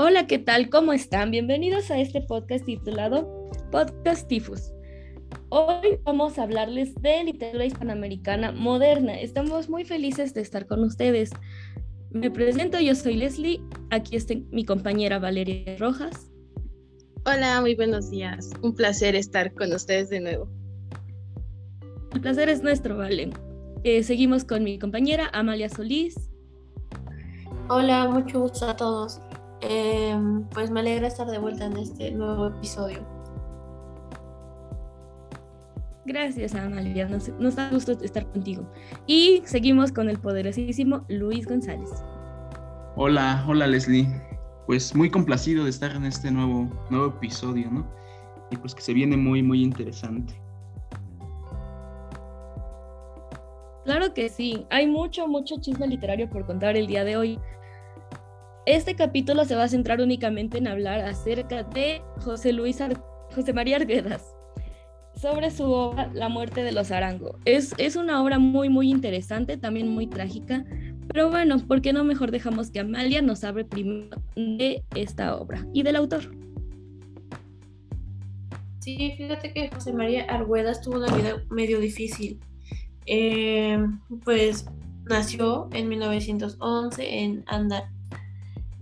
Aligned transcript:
Hola, 0.00 0.28
¿qué 0.28 0.38
tal? 0.38 0.70
¿Cómo 0.70 0.92
están? 0.92 1.32
Bienvenidos 1.32 1.90
a 1.90 1.98
este 1.98 2.20
podcast 2.20 2.64
titulado 2.64 3.50
Podcast 3.72 4.28
Tifus. 4.28 4.70
Hoy 5.48 5.98
vamos 6.04 6.38
a 6.38 6.44
hablarles 6.44 6.94
de 7.02 7.24
literatura 7.24 7.64
hispanoamericana 7.64 8.52
moderna. 8.52 9.20
Estamos 9.20 9.68
muy 9.68 9.84
felices 9.84 10.34
de 10.34 10.42
estar 10.42 10.68
con 10.68 10.84
ustedes. 10.84 11.30
Me 12.10 12.30
presento, 12.30 12.78
yo 12.78 12.94
soy 12.94 13.14
Leslie, 13.14 13.60
aquí 13.90 14.14
está 14.14 14.34
mi 14.52 14.64
compañera 14.64 15.18
Valeria 15.18 15.76
Rojas. 15.80 16.30
Hola, 17.26 17.60
muy 17.60 17.74
buenos 17.74 18.08
días. 18.08 18.50
Un 18.62 18.76
placer 18.76 19.16
estar 19.16 19.52
con 19.52 19.72
ustedes 19.72 20.10
de 20.10 20.20
nuevo. 20.20 20.48
El 22.14 22.20
placer 22.20 22.48
es 22.48 22.62
nuestro, 22.62 22.96
Vale. 22.96 23.30
Eh, 23.82 24.04
seguimos 24.04 24.44
con 24.44 24.62
mi 24.62 24.78
compañera 24.78 25.28
Amalia 25.32 25.68
Solís. 25.68 26.30
Hola, 27.68 28.06
mucho 28.08 28.42
gusto 28.42 28.68
a 28.68 28.76
todos. 28.76 29.20
Em, 29.60 30.44
pues 30.50 30.70
me 30.70 30.80
alegra 30.80 31.08
estar 31.08 31.26
de 31.26 31.38
vuelta 31.38 31.66
en 31.66 31.76
este 31.76 32.10
nuevo 32.12 32.46
episodio. 32.46 33.04
Gracias, 36.04 36.54
Amalia. 36.54 37.06
Nos, 37.08 37.28
nos 37.38 37.56
da 37.56 37.68
gusto 37.70 37.92
estar 37.92 38.26
contigo. 38.26 38.66
Y 39.06 39.42
seguimos 39.44 39.92
con 39.92 40.08
el 40.08 40.18
poderosísimo 40.18 41.04
Luis 41.08 41.46
González. 41.46 41.90
Hola, 42.96 43.44
hola 43.46 43.66
Leslie. 43.66 44.08
Pues 44.66 44.94
muy 44.94 45.10
complacido 45.10 45.64
de 45.64 45.70
estar 45.70 45.92
en 45.92 46.04
este 46.04 46.30
nuevo, 46.30 46.68
nuevo 46.90 47.08
episodio, 47.08 47.70
¿no? 47.70 47.86
Y 48.50 48.56
pues 48.56 48.74
que 48.74 48.80
se 48.80 48.92
viene 48.94 49.16
muy, 49.16 49.42
muy 49.42 49.62
interesante. 49.62 50.34
Claro 53.84 54.12
que 54.12 54.28
sí, 54.28 54.66
hay 54.68 54.86
mucho, 54.86 55.26
mucho 55.26 55.56
chisme 55.60 55.86
literario 55.86 56.28
por 56.28 56.44
contar 56.44 56.76
el 56.76 56.86
día 56.86 57.04
de 57.04 57.16
hoy. 57.16 57.38
Este 58.68 58.94
capítulo 58.94 59.46
se 59.46 59.54
va 59.56 59.62
a 59.62 59.68
centrar 59.68 60.02
únicamente 60.02 60.58
en 60.58 60.68
hablar 60.68 61.00
acerca 61.00 61.62
de 61.62 62.02
José 62.20 62.52
Luis 62.52 62.78
José 63.34 63.54
María 63.54 63.76
Arguedas, 63.76 64.22
sobre 65.14 65.50
su 65.50 65.72
obra 65.72 66.10
La 66.12 66.28
muerte 66.28 66.62
de 66.62 66.72
los 66.72 66.90
Arango. 66.90 67.38
Es, 67.46 67.74
es 67.78 67.96
una 67.96 68.22
obra 68.22 68.38
muy, 68.38 68.68
muy 68.68 68.90
interesante, 68.90 69.56
también 69.56 69.88
muy 69.88 70.06
trágica, 70.06 70.66
pero 71.06 71.30
bueno, 71.30 71.56
¿por 71.60 71.80
qué 71.80 71.94
no 71.94 72.04
mejor 72.04 72.30
dejamos 72.30 72.70
que 72.70 72.80
Amalia 72.80 73.22
nos 73.22 73.42
hable 73.42 73.64
primero 73.64 74.20
de 74.36 74.84
esta 74.94 75.34
obra 75.34 75.66
y 75.72 75.82
del 75.82 75.96
autor? 75.96 76.30
Sí, 78.80 79.14
fíjate 79.16 79.54
que 79.54 79.70
José 79.70 79.94
María 79.94 80.24
Arguedas 80.24 80.82
tuvo 80.82 80.96
una 80.96 81.16
vida 81.16 81.42
medio 81.48 81.80
difícil. 81.80 82.38
Eh, 83.06 83.78
pues 84.26 84.66
nació 85.06 85.70
en 85.72 85.88
1911 85.88 87.18
en 87.20 87.44
Anda, 87.46 87.90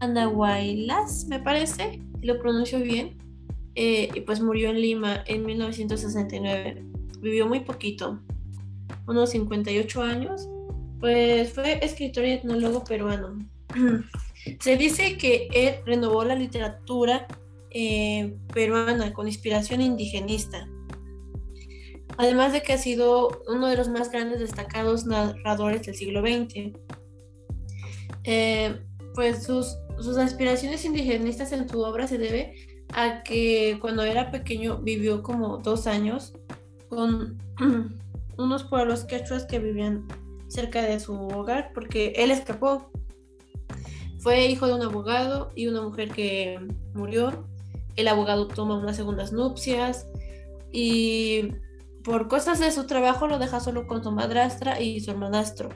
Andahuaylas, 0.00 1.26
me 1.26 1.40
parece, 1.40 2.00
lo 2.22 2.38
pronuncio 2.38 2.80
bien, 2.80 3.16
eh, 3.74 4.08
y 4.14 4.20
pues 4.22 4.40
murió 4.40 4.70
en 4.70 4.80
Lima 4.80 5.22
en 5.26 5.44
1969. 5.44 6.84
Vivió 7.20 7.46
muy 7.46 7.60
poquito, 7.60 8.20
unos 9.06 9.30
58 9.30 10.02
años. 10.02 10.48
Pues 11.00 11.52
fue 11.52 11.84
escritor 11.84 12.24
y 12.24 12.32
etnólogo 12.32 12.84
peruano. 12.84 13.38
Se 14.60 14.76
dice 14.76 15.18
que 15.18 15.48
él 15.52 15.76
renovó 15.84 16.24
la 16.24 16.34
literatura 16.34 17.26
eh, 17.70 18.34
peruana 18.54 19.12
con 19.12 19.26
inspiración 19.26 19.82
indigenista. 19.82 20.68
Además 22.16 22.52
de 22.54 22.62
que 22.62 22.72
ha 22.72 22.78
sido 22.78 23.42
uno 23.46 23.66
de 23.66 23.76
los 23.76 23.88
más 23.88 24.10
grandes 24.10 24.40
destacados 24.40 25.04
narradores 25.04 25.84
del 25.84 25.94
siglo 25.94 26.22
XX. 26.22 26.72
Eh, 28.24 28.80
pues 29.14 29.44
sus 29.44 29.76
sus 30.00 30.16
aspiraciones 30.18 30.84
indigenistas 30.84 31.52
en 31.52 31.68
su 31.68 31.80
obra 31.80 32.06
se 32.06 32.18
debe 32.18 32.54
a 32.92 33.22
que 33.22 33.78
cuando 33.80 34.02
era 34.02 34.30
pequeño 34.30 34.78
vivió 34.78 35.22
como 35.22 35.58
dos 35.58 35.86
años 35.86 36.32
con 36.88 37.38
unos 38.38 38.64
pueblos 38.64 39.04
quechuas 39.04 39.44
que 39.44 39.58
vivían 39.58 40.06
cerca 40.48 40.82
de 40.82 41.00
su 41.00 41.14
hogar 41.14 41.72
porque 41.74 42.12
él 42.16 42.30
escapó. 42.30 42.90
Fue 44.18 44.46
hijo 44.46 44.66
de 44.66 44.74
un 44.74 44.82
abogado 44.82 45.50
y 45.54 45.68
una 45.68 45.82
mujer 45.82 46.10
que 46.10 46.58
murió. 46.94 47.46
El 47.96 48.08
abogado 48.08 48.48
toma 48.48 48.78
unas 48.78 48.96
segundas 48.96 49.32
nupcias 49.32 50.06
y 50.72 51.52
por 52.02 52.28
cosas 52.28 52.60
de 52.60 52.70
su 52.70 52.86
trabajo 52.86 53.26
lo 53.26 53.38
deja 53.38 53.60
solo 53.60 53.86
con 53.86 54.02
su 54.02 54.10
madrastra 54.12 54.80
y 54.80 55.00
su 55.00 55.10
hermanastro. 55.10 55.70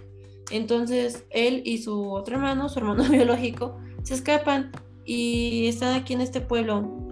Entonces 0.51 1.25
él 1.31 1.63
y 1.65 1.79
su 1.79 2.13
otro 2.13 2.37
hermano, 2.37 2.69
su 2.69 2.81
hermano 2.81 3.05
biológico, 3.11 3.79
se 4.03 4.15
escapan 4.15 4.71
y 5.05 5.67
están 5.67 5.95
aquí 5.95 6.15
en 6.15 6.21
este 6.21 6.41
pueblo. 6.41 7.11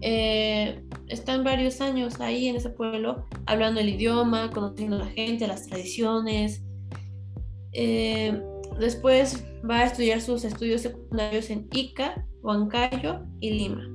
Eh, 0.00 0.80
están 1.08 1.42
varios 1.42 1.80
años 1.80 2.20
ahí 2.20 2.48
en 2.48 2.56
ese 2.56 2.70
pueblo, 2.70 3.26
hablando 3.46 3.80
el 3.80 3.88
idioma, 3.88 4.50
conociendo 4.50 4.96
a 4.96 5.00
la 5.00 5.06
gente, 5.06 5.46
las 5.46 5.66
tradiciones. 5.66 6.62
Eh, 7.72 8.40
después 8.78 9.44
va 9.68 9.80
a 9.80 9.84
estudiar 9.84 10.20
sus 10.20 10.44
estudios 10.44 10.82
secundarios 10.82 11.50
en 11.50 11.68
Ica, 11.72 12.26
Huancayo 12.42 13.26
y 13.40 13.50
Lima. 13.50 13.88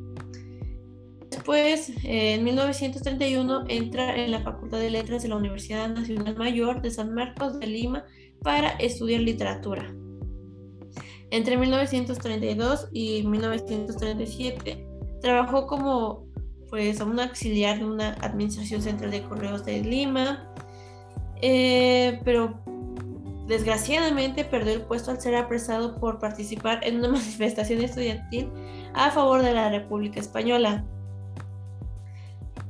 Después, 1.29 1.91
en 2.03 2.43
1931, 2.43 3.65
entra 3.67 4.15
en 4.15 4.31
la 4.31 4.41
Facultad 4.41 4.79
de 4.79 4.91
Letras 4.91 5.23
de 5.23 5.29
la 5.29 5.37
Universidad 5.37 5.89
Nacional 5.89 6.35
Mayor 6.37 6.81
de 6.81 6.91
San 6.91 7.13
Marcos 7.13 7.59
de 7.59 7.67
Lima 7.67 8.05
para 8.43 8.69
estudiar 8.73 9.21
literatura. 9.21 9.93
Entre 11.33 11.57
1932 11.57 12.89
y 12.91 13.23
1937 13.23 14.85
trabajó 15.19 15.65
como 15.65 16.27
pues 16.69 17.01
un 17.01 17.19
auxiliar 17.19 17.79
de 17.79 17.85
una 17.85 18.13
administración 18.21 18.83
central 18.83 19.09
de 19.09 19.23
correos 19.23 19.65
de 19.65 19.81
Lima, 19.81 20.47
eh, 21.41 22.21
pero 22.23 22.61
desgraciadamente 23.47 24.45
perdió 24.45 24.73
el 24.73 24.81
puesto 24.81 25.09
al 25.09 25.19
ser 25.19 25.35
apresado 25.35 25.99
por 25.99 26.19
participar 26.19 26.81
en 26.83 26.99
una 26.99 27.09
manifestación 27.13 27.81
estudiantil 27.81 28.51
a 28.93 29.09
favor 29.09 29.41
de 29.41 29.55
la 29.55 29.71
República 29.71 30.19
Española. 30.19 30.85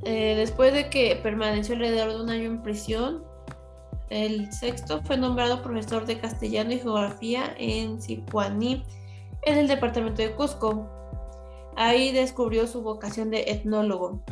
Eh, 0.04 0.36
después 0.36 0.72
de 0.72 0.88
que 0.88 1.20
permaneció 1.22 1.74
alrededor 1.74 2.14
de 2.14 2.22
un 2.22 2.30
año 2.30 2.46
en 2.46 2.62
prisión, 2.62 3.24
el 4.10 4.52
sexto 4.52 5.02
fue 5.02 5.16
nombrado 5.16 5.62
profesor 5.62 6.06
de 6.06 6.18
castellano 6.18 6.72
y 6.72 6.78
geografía 6.78 7.54
en 7.58 8.00
Sicuaní, 8.00 8.84
en 9.42 9.58
el 9.58 9.68
departamento 9.68 10.22
de 10.22 10.32
Cusco. 10.34 10.88
Ahí 11.76 12.12
descubrió 12.12 12.66
su 12.66 12.82
vocación 12.82 13.30
de 13.30 13.50
etnólogo. 13.50 14.22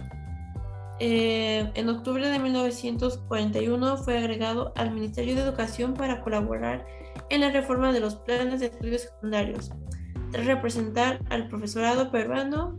Eh, 1.00 1.70
en 1.74 1.88
octubre 1.88 2.28
de 2.28 2.38
1941 2.38 3.96
fue 3.96 4.18
agregado 4.18 4.72
al 4.76 4.92
Ministerio 4.92 5.34
de 5.34 5.42
Educación 5.42 5.94
para 5.94 6.22
colaborar 6.22 6.86
en 7.28 7.40
la 7.40 7.50
reforma 7.50 7.92
de 7.92 8.00
los 8.00 8.16
planes 8.16 8.60
de 8.60 8.66
estudios 8.66 9.02
secundarios, 9.02 9.72
tras 10.30 10.46
representar 10.46 11.18
al 11.30 11.48
profesorado 11.48 12.10
peruano 12.12 12.78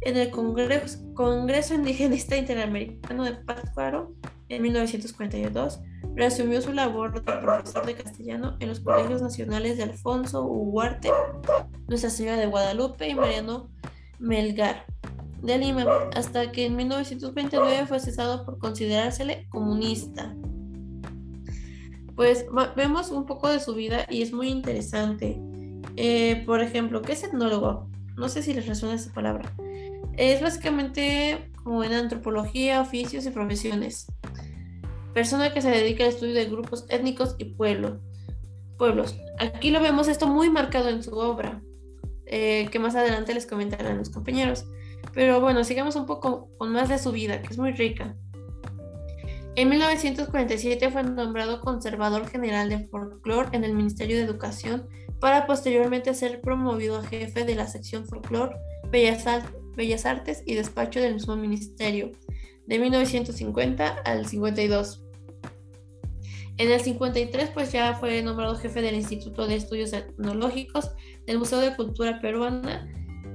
en 0.00 0.16
el 0.16 0.30
Congreso, 0.30 0.98
Congreso 1.14 1.74
Indigenista 1.74 2.36
Interamericano 2.36 3.24
de 3.24 3.34
Pátzcuaro 3.34 4.14
en 4.50 4.62
1942 4.62 5.80
reasumió 6.14 6.60
su 6.60 6.72
labor 6.72 7.14
de 7.14 7.20
profesor 7.20 7.86
de 7.86 7.94
castellano 7.94 8.56
en 8.58 8.68
los 8.68 8.80
colegios 8.80 9.22
nacionales 9.22 9.76
de 9.78 9.84
Alfonso 9.84 10.44
Ugarte, 10.44 11.10
Nuestra 11.88 12.10
Señora 12.10 12.36
de 12.36 12.46
Guadalupe 12.46 13.08
y 13.08 13.14
Mariano 13.14 13.70
Melgar 14.18 14.84
de 15.40 15.56
Lima, 15.56 15.86
hasta 16.14 16.52
que 16.52 16.66
en 16.66 16.76
1929 16.76 17.86
fue 17.86 18.00
cesado 18.00 18.44
por 18.44 18.58
considerársele 18.58 19.48
comunista. 19.48 20.34
Pues 22.16 22.44
vemos 22.76 23.10
un 23.10 23.24
poco 23.24 23.48
de 23.48 23.60
su 23.60 23.74
vida 23.74 24.06
y 24.10 24.20
es 24.20 24.32
muy 24.32 24.48
interesante. 24.48 25.40
Eh, 25.96 26.42
por 26.44 26.60
ejemplo, 26.60 27.00
¿qué 27.00 27.12
es 27.12 27.22
etnólogo? 27.22 27.88
No 28.16 28.28
sé 28.28 28.42
si 28.42 28.52
les 28.52 28.66
resuena 28.66 28.96
esa 28.96 29.12
palabra. 29.14 29.50
Es 30.18 30.42
básicamente 30.42 31.49
como 31.64 31.84
en 31.84 31.92
antropología, 31.92 32.80
oficios 32.80 33.26
y 33.26 33.30
profesiones 33.30 34.06
persona 35.12 35.52
que 35.52 35.62
se 35.62 35.70
dedica 35.70 36.04
al 36.04 36.10
estudio 36.10 36.34
de 36.34 36.46
grupos 36.46 36.86
étnicos 36.88 37.34
y 37.38 37.46
pueblos. 37.46 37.98
pueblos. 38.78 39.16
Aquí 39.38 39.70
lo 39.70 39.80
vemos 39.80 40.08
esto 40.08 40.26
muy 40.26 40.48
marcado 40.48 40.88
en 40.88 41.02
su 41.02 41.14
obra, 41.14 41.62
eh, 42.26 42.68
que 42.70 42.78
más 42.78 42.94
adelante 42.94 43.34
les 43.34 43.46
comentarán 43.46 43.98
los 43.98 44.10
compañeros. 44.10 44.64
Pero 45.12 45.40
bueno, 45.40 45.64
sigamos 45.64 45.96
un 45.96 46.06
poco 46.06 46.48
con 46.56 46.72
más 46.72 46.88
de 46.88 46.98
su 46.98 47.12
vida, 47.12 47.42
que 47.42 47.48
es 47.48 47.58
muy 47.58 47.72
rica. 47.72 48.16
En 49.56 49.68
1947 49.68 50.90
fue 50.90 51.02
nombrado 51.02 51.60
conservador 51.60 52.26
general 52.28 52.70
de 52.70 52.86
folclore 52.88 53.50
en 53.52 53.64
el 53.64 53.74
Ministerio 53.74 54.16
de 54.16 54.22
Educación 54.22 54.88
para 55.18 55.46
posteriormente 55.46 56.14
ser 56.14 56.40
promovido 56.40 56.98
a 56.98 57.02
jefe 57.02 57.44
de 57.44 57.56
la 57.56 57.66
sección 57.66 58.06
folclore, 58.06 58.56
Bellas, 58.90 59.26
Bellas 59.76 60.06
Artes 60.06 60.42
y 60.46 60.54
despacho 60.54 61.00
del 61.00 61.14
mismo 61.14 61.36
ministerio 61.36 62.12
de 62.66 62.78
1950 62.78 63.88
al 64.04 64.26
52. 64.26 65.02
En 66.58 66.70
el 66.70 66.80
53 66.80 67.50
pues 67.50 67.72
ya 67.72 67.94
fue 67.94 68.22
nombrado 68.22 68.54
jefe 68.56 68.82
del 68.82 68.94
Instituto 68.94 69.46
de 69.46 69.56
Estudios 69.56 69.92
Etnológicos 69.92 70.90
el 71.26 71.38
Museo 71.38 71.60
de 71.60 71.74
Cultura 71.74 72.20
Peruana 72.20 72.86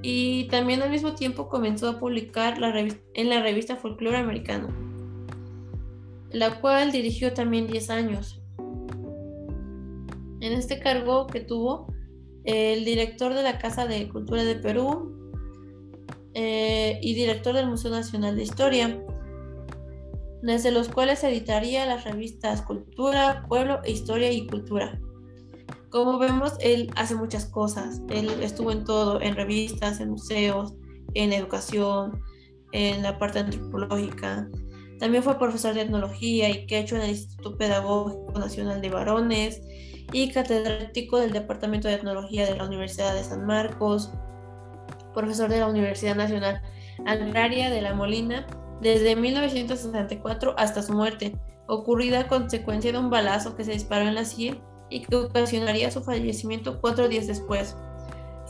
y 0.01 0.47
también 0.49 0.83
al 0.83 0.91
mismo 0.91 1.15
tiempo 1.15 1.49
comenzó 1.49 1.89
a 1.89 1.99
publicar 1.99 2.57
en 3.13 3.29
la 3.29 3.41
revista 3.41 3.75
Folklore 3.77 4.17
Americano, 4.17 4.67
la 6.31 6.61
cual 6.61 6.91
dirigió 6.91 7.33
también 7.33 7.65
10 7.65 7.89
años. 7.89 8.43
En 10.41 10.53
este 10.53 10.79
cargo 10.79 11.25
que 11.25 11.39
tuvo, 11.39 11.87
el 12.43 12.85
director 12.85 13.33
de 13.33 13.41
la 13.41 13.57
Casa 13.57 13.87
de 13.87 14.07
Cultura 14.09 14.43
de 14.43 14.55
Perú 14.55 15.24
eh, 16.35 16.99
y 17.01 17.13
director 17.13 17.55
del 17.55 17.67
Museo 17.67 17.91
Nacional 17.91 18.35
de 18.35 18.43
Historia, 18.43 19.01
desde 20.41 20.69
los 20.69 20.89
cuales 20.89 21.23
editaría 21.23 21.85
las 21.85 22.03
revistas 22.03 22.61
Cultura, 22.61 23.45
Pueblo, 23.47 23.79
Historia 23.85 24.31
y 24.31 24.45
Cultura. 24.45 24.99
Como 25.89 26.19
vemos, 26.19 26.53
él 26.59 26.91
hace 26.97 27.15
muchas 27.15 27.45
cosas. 27.45 28.01
Él 28.09 28.29
estuvo 28.41 28.71
en 28.71 28.83
todo, 28.83 29.21
en 29.21 29.35
revistas, 29.35 30.01
en 30.01 30.09
museos, 30.09 30.73
en 31.13 31.31
educación, 31.31 32.21
en 32.73 33.01
la 33.01 33.17
parte 33.17 33.39
antropológica. 33.39 34.49
También 34.99 35.23
fue 35.23 35.39
profesor 35.39 35.73
de 35.73 35.81
etnología 35.81 36.49
y 36.49 36.67
quechua 36.67 36.97
en 36.97 37.05
el 37.05 37.09
Instituto 37.11 37.57
Pedagógico 37.57 38.37
Nacional 38.37 38.81
de 38.81 38.89
Varones 38.89 39.61
y 40.11 40.31
catedrático 40.31 41.17
del 41.17 41.31
Departamento 41.31 41.87
de 41.87 41.95
Etnología 41.95 42.45
de 42.45 42.57
la 42.57 42.65
Universidad 42.65 43.15
de 43.15 43.23
San 43.23 43.45
Marcos, 43.45 44.11
profesor 45.15 45.49
de 45.49 45.61
la 45.61 45.67
Universidad 45.67 46.15
Nacional 46.15 46.61
Agraria 47.07 47.71
de 47.71 47.81
La 47.81 47.95
Molina 47.95 48.45
desde 48.81 49.15
1964 49.15 50.53
hasta 50.57 50.83
su 50.83 50.93
muerte, 50.93 51.35
ocurrida 51.67 52.21
a 52.21 52.27
consecuencia 52.27 52.91
de 52.91 52.99
un 52.99 53.09
balazo 53.09 53.55
que 53.55 53.63
se 53.63 53.71
disparó 53.71 54.07
en 54.07 54.15
la 54.15 54.25
sien 54.25 54.61
y 54.89 55.01
que 55.01 55.15
ocasionaría 55.15 55.89
su 55.89 56.03
fallecimiento 56.03 56.79
cuatro 56.81 57.07
días 57.07 57.27
después. 57.27 57.75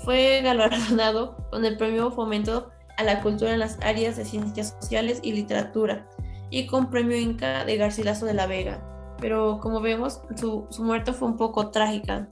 Fue 0.04 0.42
galardonado 0.44 1.38
con 1.52 1.64
el 1.64 1.78
premio 1.78 2.12
Fomento 2.12 2.70
a 2.98 3.04
la 3.04 3.22
Cultura 3.22 3.54
en 3.54 3.60
las 3.60 3.80
áreas 3.82 4.18
de 4.18 4.26
Ciencias 4.26 4.76
Sociales 4.82 5.20
y 5.24 5.32
Literatura 5.32 6.08
y 6.50 6.68
con 6.68 6.90
premio 6.90 7.18
Inca 7.18 7.66
de 7.66 7.78
Garcilaso 7.78 8.26
de 8.26 8.34
la 8.34 8.48
Vega. 8.48 8.82
Pero 9.20 9.60
como 9.62 9.80
vemos, 9.80 10.22
su, 10.36 10.68
su 10.70 10.84
muerte 10.84 11.14
fue 11.14 11.28
un 11.30 11.38
poco 11.38 11.72
trágica. 11.72 12.30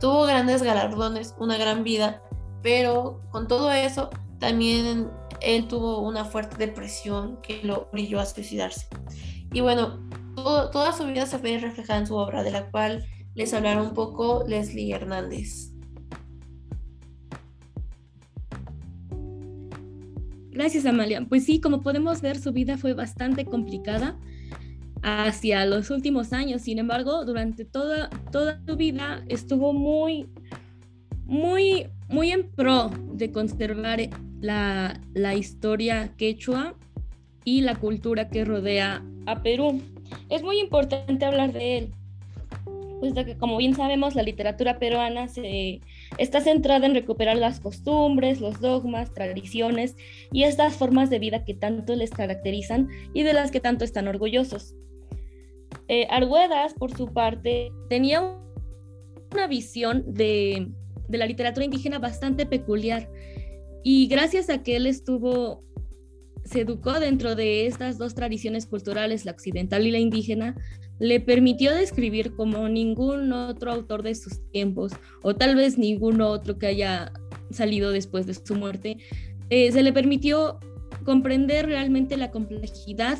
Tuvo 0.00 0.24
grandes 0.24 0.62
galardones, 0.62 1.34
una 1.38 1.58
gran 1.58 1.84
vida, 1.84 2.22
pero 2.62 3.20
con 3.30 3.48
todo 3.48 3.72
eso 3.72 4.10
también 4.38 5.10
él 5.40 5.68
tuvo 5.68 6.00
una 6.00 6.24
fuerte 6.24 6.56
depresión 6.56 7.40
que 7.42 7.62
lo 7.62 7.88
brilló 7.92 8.20
a 8.20 8.26
suicidarse. 8.26 8.86
Y 9.52 9.60
bueno, 9.60 10.00
toda 10.34 10.92
su 10.92 11.06
vida 11.06 11.26
se 11.26 11.38
ve 11.38 11.58
reflejada 11.58 12.00
en 12.00 12.06
su 12.06 12.14
obra, 12.14 12.42
de 12.42 12.50
la 12.50 12.70
cual 12.70 13.04
les 13.34 13.54
hablará 13.54 13.82
un 13.82 13.94
poco 13.94 14.44
Leslie 14.46 14.92
Hernández. 14.94 15.72
Gracias, 20.50 20.86
Amalia. 20.86 21.24
Pues 21.28 21.44
sí, 21.44 21.60
como 21.60 21.82
podemos 21.82 22.20
ver, 22.20 22.38
su 22.38 22.52
vida 22.52 22.76
fue 22.76 22.92
bastante 22.92 23.44
complicada 23.44 24.18
hacia 25.02 25.64
los 25.66 25.90
últimos 25.90 26.32
años. 26.32 26.62
Sin 26.62 26.78
embargo, 26.78 27.24
durante 27.24 27.64
toda, 27.64 28.10
toda 28.32 28.60
su 28.66 28.76
vida 28.76 29.24
estuvo 29.28 29.72
muy, 29.72 30.28
muy, 31.28 31.86
muy 32.08 32.32
en 32.32 32.50
pro 32.50 32.90
de 33.12 33.30
conservar 33.30 34.00
la, 34.40 35.00
la 35.14 35.34
historia 35.34 36.12
quechua 36.16 36.74
y 37.44 37.60
la 37.60 37.76
cultura 37.76 38.28
que 38.28 38.44
rodea 38.44 39.04
a 39.26 39.42
Perú. 39.42 39.80
Es 40.30 40.42
muy 40.42 40.58
importante 40.58 41.24
hablar 41.26 41.52
de 41.52 41.78
él, 41.78 41.92
puesto 42.98 43.24
que 43.24 43.36
como 43.36 43.58
bien 43.58 43.74
sabemos 43.74 44.14
la 44.14 44.22
literatura 44.22 44.78
peruana 44.78 45.28
se, 45.28 45.80
está 46.16 46.40
centrada 46.40 46.86
en 46.86 46.94
recuperar 46.94 47.36
las 47.36 47.60
costumbres, 47.60 48.40
los 48.40 48.60
dogmas, 48.60 49.12
tradiciones 49.12 49.96
y 50.32 50.44
estas 50.44 50.76
formas 50.76 51.10
de 51.10 51.18
vida 51.18 51.44
que 51.44 51.54
tanto 51.54 51.94
les 51.94 52.10
caracterizan 52.10 52.88
y 53.12 53.22
de 53.22 53.34
las 53.34 53.50
que 53.50 53.60
tanto 53.60 53.84
están 53.84 54.08
orgullosos. 54.08 54.74
Eh, 55.88 56.06
Arguedas, 56.10 56.74
por 56.74 56.96
su 56.96 57.12
parte, 57.12 57.70
tenía 57.88 58.22
una 59.32 59.46
visión 59.46 60.04
de, 60.06 60.68
de 61.08 61.18
la 61.18 61.26
literatura 61.26 61.64
indígena 61.64 61.98
bastante 61.98 62.46
peculiar. 62.46 63.10
Y 63.82 64.06
gracias 64.08 64.50
a 64.50 64.62
que 64.62 64.76
él 64.76 64.86
estuvo 64.86 65.64
se 66.48 66.62
educó 66.62 66.98
dentro 66.98 67.34
de 67.34 67.66
estas 67.66 67.98
dos 67.98 68.14
tradiciones 68.14 68.66
culturales, 68.66 69.26
la 69.26 69.32
occidental 69.32 69.86
y 69.86 69.90
la 69.90 69.98
indígena, 69.98 70.56
le 70.98 71.20
permitió 71.20 71.74
describir 71.74 72.34
como 72.34 72.68
ningún 72.68 73.32
otro 73.32 73.70
autor 73.70 74.02
de 74.02 74.14
sus 74.14 74.40
tiempos, 74.50 74.92
o 75.22 75.34
tal 75.34 75.56
vez 75.56 75.76
ningún 75.78 76.20
otro 76.22 76.58
que 76.58 76.66
haya 76.66 77.12
salido 77.50 77.90
después 77.90 78.26
de 78.26 78.34
su 78.34 78.54
muerte, 78.54 78.96
eh, 79.50 79.70
se 79.72 79.82
le 79.82 79.92
permitió 79.92 80.58
comprender 81.04 81.66
realmente 81.66 82.16
la 82.16 82.30
complejidad 82.30 83.18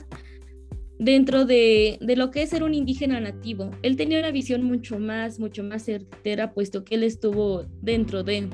dentro 0.99 1.45
de, 1.45 1.99
de, 2.01 2.17
lo 2.17 2.31
que 2.31 2.43
es 2.43 2.51
ser 2.51 2.63
un 2.63 2.75
indígena 2.75 3.21
nativo. 3.21 3.71
Él 3.83 3.97
tenía 3.97 4.19
una 4.19 4.31
visión 4.31 4.63
mucho 4.63 4.99
más, 4.99 5.39
mucho 5.39 5.63
más 5.63 5.85
certera, 5.85 6.53
puesto 6.53 6.85
que 6.85 6.97
él 6.97 7.05
estuvo 7.05 7.65
dentro 7.81 8.25
de 8.25 8.49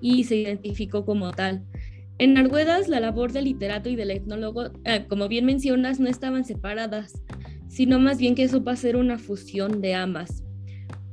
y 0.00 0.24
se 0.24 0.36
identificó 0.36 1.04
como 1.04 1.32
tal. 1.32 1.64
En 2.18 2.38
Arguedas, 2.38 2.88
la 2.88 3.00
labor 3.00 3.32
del 3.32 3.44
literato 3.44 3.90
y 3.90 3.96
del 3.96 4.10
etnólogo, 4.10 4.70
eh, 4.84 5.04
como 5.08 5.28
bien 5.28 5.44
mencionas, 5.44 6.00
no 6.00 6.08
estaban 6.08 6.44
separadas, 6.44 7.22
sino 7.68 7.98
más 7.98 8.18
bien 8.18 8.34
que 8.34 8.48
supo 8.48 8.70
hacer 8.70 8.96
una 8.96 9.18
fusión 9.18 9.82
de 9.82 9.94
ambas, 9.94 10.42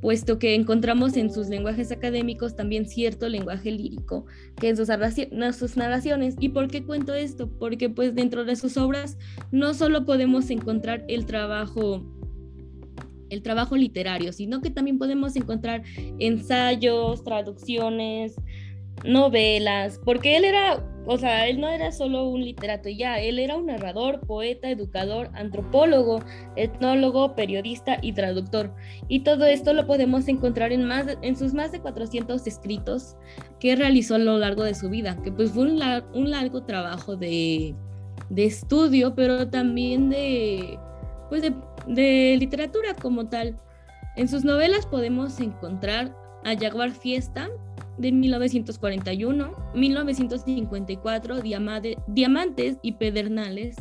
puesto 0.04 0.38
que 0.38 0.54
encontramos 0.54 1.16
en 1.16 1.32
sus 1.32 1.48
lenguajes 1.48 1.90
académicos 1.90 2.54
también 2.54 2.86
cierto 2.86 3.26
lenguaje 3.26 3.70
lírico, 3.70 4.26
que 4.60 4.68
en 4.68 4.76
sus, 4.76 5.76
narraciones. 5.78 6.34
¿Y 6.38 6.50
por 6.50 6.68
qué 6.68 6.84
cuento 6.84 7.14
esto? 7.14 7.48
Porque 7.48 7.88
pues 7.88 8.14
dentro 8.14 8.44
de 8.44 8.54
sus 8.54 8.76
obras 8.76 9.16
no 9.50 9.72
solo 9.72 10.04
podemos 10.04 10.50
encontrar 10.50 11.06
el 11.08 11.24
trabajo 11.24 12.04
el 13.30 13.40
trabajo 13.40 13.76
literario, 13.76 14.34
sino 14.34 14.60
que 14.60 14.68
también 14.68 14.98
podemos 14.98 15.36
encontrar 15.36 15.82
ensayos, 16.18 17.24
traducciones, 17.24 18.36
novelas, 19.02 20.00
porque 20.04 20.36
él 20.36 20.44
era, 20.44 20.82
o 21.06 21.18
sea, 21.18 21.48
él 21.48 21.60
no 21.60 21.68
era 21.68 21.90
solo 21.92 22.28
un 22.28 22.44
literato 22.44 22.88
ya, 22.88 23.18
él 23.18 23.38
era 23.38 23.56
un 23.56 23.66
narrador, 23.66 24.20
poeta, 24.20 24.70
educador, 24.70 25.30
antropólogo, 25.34 26.20
etnólogo, 26.56 27.34
periodista 27.34 27.98
y 28.00 28.12
traductor. 28.12 28.74
Y 29.08 29.20
todo 29.20 29.46
esto 29.46 29.72
lo 29.72 29.86
podemos 29.86 30.28
encontrar 30.28 30.72
en, 30.72 30.84
más, 30.84 31.06
en 31.22 31.36
sus 31.36 31.52
más 31.52 31.72
de 31.72 31.80
400 31.80 32.46
escritos 32.46 33.16
que 33.60 33.76
realizó 33.76 34.14
a 34.14 34.18
lo 34.18 34.38
largo 34.38 34.62
de 34.62 34.74
su 34.74 34.88
vida, 34.88 35.20
que 35.22 35.32
pues 35.32 35.50
fue 35.50 35.64
un, 35.64 35.82
un 36.14 36.30
largo 36.30 36.62
trabajo 36.62 37.16
de, 37.16 37.74
de, 38.30 38.44
estudio, 38.44 39.14
pero 39.14 39.48
también 39.48 40.08
de, 40.08 40.78
pues 41.28 41.42
de, 41.42 41.52
de 41.88 42.36
literatura 42.38 42.94
como 42.94 43.28
tal. 43.28 43.56
En 44.16 44.28
sus 44.28 44.44
novelas 44.44 44.86
podemos 44.86 45.40
encontrar 45.40 46.14
a 46.44 46.56
Jaguar 46.56 46.92
Fiesta, 46.92 47.50
de 47.98 48.12
1941, 48.12 49.54
1954, 49.74 51.40
Diamantes 51.40 52.76
y 52.82 52.92
Pedernales, 52.92 53.76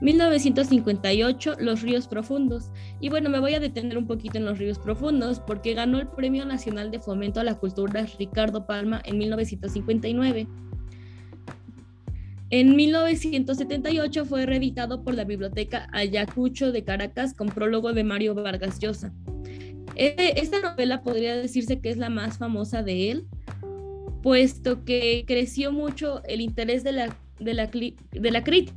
1958, 0.00 1.56
Los 1.58 1.82
Ríos 1.82 2.08
Profundos. 2.08 2.70
Y 3.00 3.08
bueno, 3.08 3.30
me 3.30 3.40
voy 3.40 3.54
a 3.54 3.60
detener 3.60 3.96
un 3.96 4.06
poquito 4.06 4.38
en 4.38 4.44
Los 4.44 4.58
Ríos 4.58 4.78
Profundos 4.78 5.40
porque 5.40 5.74
ganó 5.74 5.98
el 5.98 6.08
Premio 6.08 6.44
Nacional 6.44 6.90
de 6.90 7.00
Fomento 7.00 7.40
a 7.40 7.44
la 7.44 7.54
Cultura 7.54 8.06
Ricardo 8.18 8.66
Palma 8.66 9.00
en 9.04 9.18
1959. 9.18 10.46
En 12.50 12.76
1978 12.76 14.26
fue 14.26 14.46
reeditado 14.46 15.02
por 15.02 15.14
la 15.14 15.24
Biblioteca 15.24 15.88
Ayacucho 15.92 16.70
de 16.70 16.84
Caracas 16.84 17.34
con 17.34 17.48
prólogo 17.48 17.92
de 17.92 18.04
Mario 18.04 18.34
Vargas 18.34 18.78
Llosa. 18.78 19.12
E, 19.96 20.34
esta 20.36 20.60
novela 20.60 21.02
podría 21.02 21.36
decirse 21.36 21.80
que 21.80 21.90
es 21.90 21.96
la 21.96 22.10
más 22.10 22.38
famosa 22.38 22.82
de 22.82 23.10
él, 23.10 23.26
puesto 24.24 24.86
que 24.86 25.24
creció 25.26 25.70
mucho 25.70 26.24
el 26.24 26.40
interés 26.40 26.82
de 26.82 26.92
la, 26.92 27.14
de 27.38 27.52
la, 27.52 27.66
de 27.66 28.30
la 28.30 28.42
crítica 28.42 28.74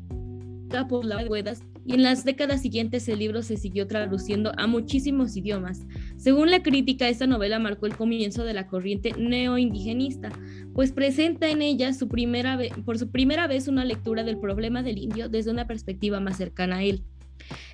por 0.89 1.06
las 1.06 1.25
ruedas 1.25 1.63
y 1.86 1.94
en 1.94 2.04
las 2.04 2.25
décadas 2.25 2.62
siguientes 2.62 3.08
el 3.08 3.20
libro 3.20 3.42
se 3.42 3.56
siguió 3.56 3.88
traduciendo 3.88 4.51
a 4.58 4.68
muchísimos 4.68 5.38
idiomas. 5.38 5.86
Según 6.18 6.51
la 6.51 6.63
crítica, 6.63 7.08
esta 7.08 7.27
novela 7.27 7.60
marcó 7.60 7.86
el 7.86 7.96
comienzo 7.96 8.44
de 8.44 8.54
la 8.54 8.68
corriente 8.68 9.13
neoindigenista, 9.18 10.34
pues 10.74 10.92
presenta 10.92 11.48
en 11.48 11.62
ella 11.62 11.94
su 11.94 12.10
primera 12.10 12.60
por 12.84 12.98
su 13.00 13.10
primera 13.10 13.48
vez 13.48 13.70
una 13.70 13.86
lectura 13.86 14.25
del 14.25 14.39
problema 14.39 14.84
del 14.84 14.98
indio 14.98 15.30
desde 15.30 15.51
una 15.51 15.66
perspectiva 15.66 16.20
más 16.20 16.36
cercana 16.36 16.80
a 16.80 16.84
él. 16.84 17.04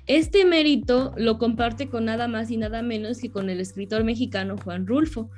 Este 0.06 0.44
mérito 0.44 1.12
lo 1.16 1.38
comparte 1.38 1.88
con 1.88 2.04
nada 2.04 2.28
más 2.28 2.52
y 2.52 2.56
nada 2.56 2.82
menos 2.82 3.18
que 3.18 3.32
con 3.32 3.50
el 3.50 3.58
escritor 3.58 4.04
mexicano 4.04 4.56
Juan 4.58 4.86
Rulfo, 4.86 5.28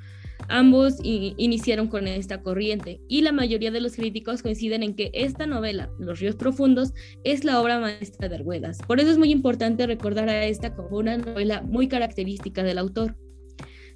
Ambos 0.49 0.97
iniciaron 1.02 1.88
con 1.88 2.07
esta 2.07 2.43
corriente 2.43 3.00
y 3.09 3.23
la 3.23 3.33
mayoría 3.33 3.71
de 3.71 3.81
los 3.81 3.97
críticos 3.97 4.43
coinciden 4.43 4.83
en 4.83 4.95
que 4.95 5.11
esta 5.12 5.47
novela, 5.47 5.90
Los 5.99 6.21
ríos 6.21 6.37
profundos, 6.37 6.93
es 7.25 7.45
la 7.45 7.61
obra 7.61 7.81
maestra 7.81 8.28
de 8.28 8.37
Arguedas. 8.37 8.78
Por 8.87 9.00
eso 9.00 9.11
es 9.11 9.19
muy 9.19 9.31
importante 9.31 9.87
recordar 9.87 10.28
a 10.28 10.45
esta 10.45 10.75
como 10.75 10.99
una 10.99 11.19
novela 11.19 11.62
muy 11.62 11.88
característica 11.88 12.62
del 12.62 12.78
autor. 12.78 13.16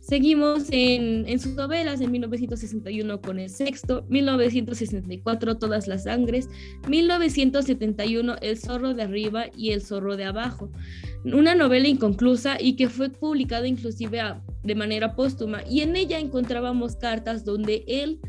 Seguimos 0.01 0.69
en, 0.71 1.29
en, 1.29 1.39
sus 1.39 1.55
novelas, 1.55 2.01
en 2.01 2.11
1961 2.11 3.21
con 3.21 3.39
El 3.39 3.51
Sexto, 3.51 4.07
1964 4.09 5.59
Todas 5.59 5.87
las 5.89 6.05
Sangres, 6.05 6.49
1971 6.89 8.37
El 8.41 8.59
Zorro 8.59 8.95
de 8.95 9.03
Arriba 9.03 9.45
y 9.55 9.73
El 9.73 9.83
Zorro 9.83 10.17
de 10.17 10.25
Abajo, 10.25 10.73
una 11.25 11.55
novela 11.55 11.89
inconclusa 11.89 12.61
y 12.61 12.77
que 12.77 12.89
fue 12.89 13.11
publicada 13.11 13.67
inclusive 13.67 14.21
de 14.63 14.75
manera 14.75 15.15
póstuma. 15.15 15.63
Y 15.69 15.81
en 15.81 15.97
ella 15.97 16.19
encontrábamos 16.19 16.97
cartas 16.97 17.45
donde 17.45 17.85
él 17.87 18.21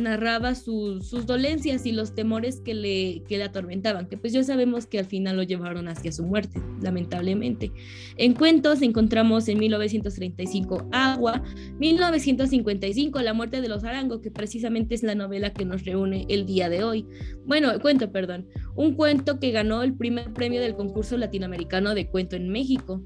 narraba 0.00 0.54
sus, 0.54 1.10
dolencias 1.26 1.84
y 1.86 1.92
los 1.92 2.14
temores 2.14 2.60
que 2.60 2.74
le, 2.74 3.22
que 3.28 3.36
le 3.36 3.44
atormentaban, 3.44 4.06
que 4.08 4.16
pues 4.16 4.32
ya 4.32 4.42
sabemos 4.42 4.86
que 4.86 4.98
al 4.98 5.04
final 5.04 5.36
lo 5.36 5.42
llevaron 5.42 5.88
hacia 5.88 6.12
su 6.12 6.24
muerte, 6.24 6.60
lamentablemente. 6.80 7.72
En 8.16 8.34
cuentos 8.34 8.82
encontramos 8.82 9.48
en 9.48 9.58
1935 9.58 10.88
Agua, 10.92 11.42
1955 11.78 13.20
La 13.20 13.34
muerte 13.34 13.60
de 13.60 13.68
los 13.68 13.84
Arango, 13.84 14.20
que 14.20 14.30
precisamente 14.30 14.94
es 14.94 15.02
la 15.02 15.14
novela 15.14 15.52
que 15.52 15.64
nos 15.64 15.84
reúne 15.84 16.26
el 16.28 16.46
día 16.46 16.68
de 16.68 16.84
hoy. 16.84 17.06
Bueno, 17.44 17.68
cuento, 17.80 18.10
perdón, 18.10 18.46
un 18.74 18.94
cuento 18.94 19.38
que 19.38 19.50
ganó 19.50 19.82
el 19.82 19.94
primer 19.94 20.32
premio 20.32 20.60
del 20.60 20.74
concurso 20.74 21.16
latinoamericano 21.16 21.94
de 21.94 22.08
cuento 22.08 22.36
en 22.36 22.48
México. 22.48 23.02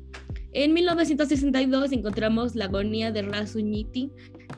En 0.57 0.73
1962 0.73 1.93
encontramos 1.93 2.55
La 2.57 2.65
agonía 2.65 3.13
de 3.13 3.21
Rasuñiti. 3.21 4.11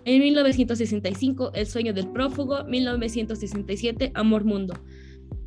En 0.05 0.21
1965 0.21 1.51
El 1.55 1.67
sueño 1.67 1.93
del 1.93 2.07
prófugo. 2.13 2.63
1967 2.63 4.13
Amor 4.15 4.45
Mundo. 4.45 4.75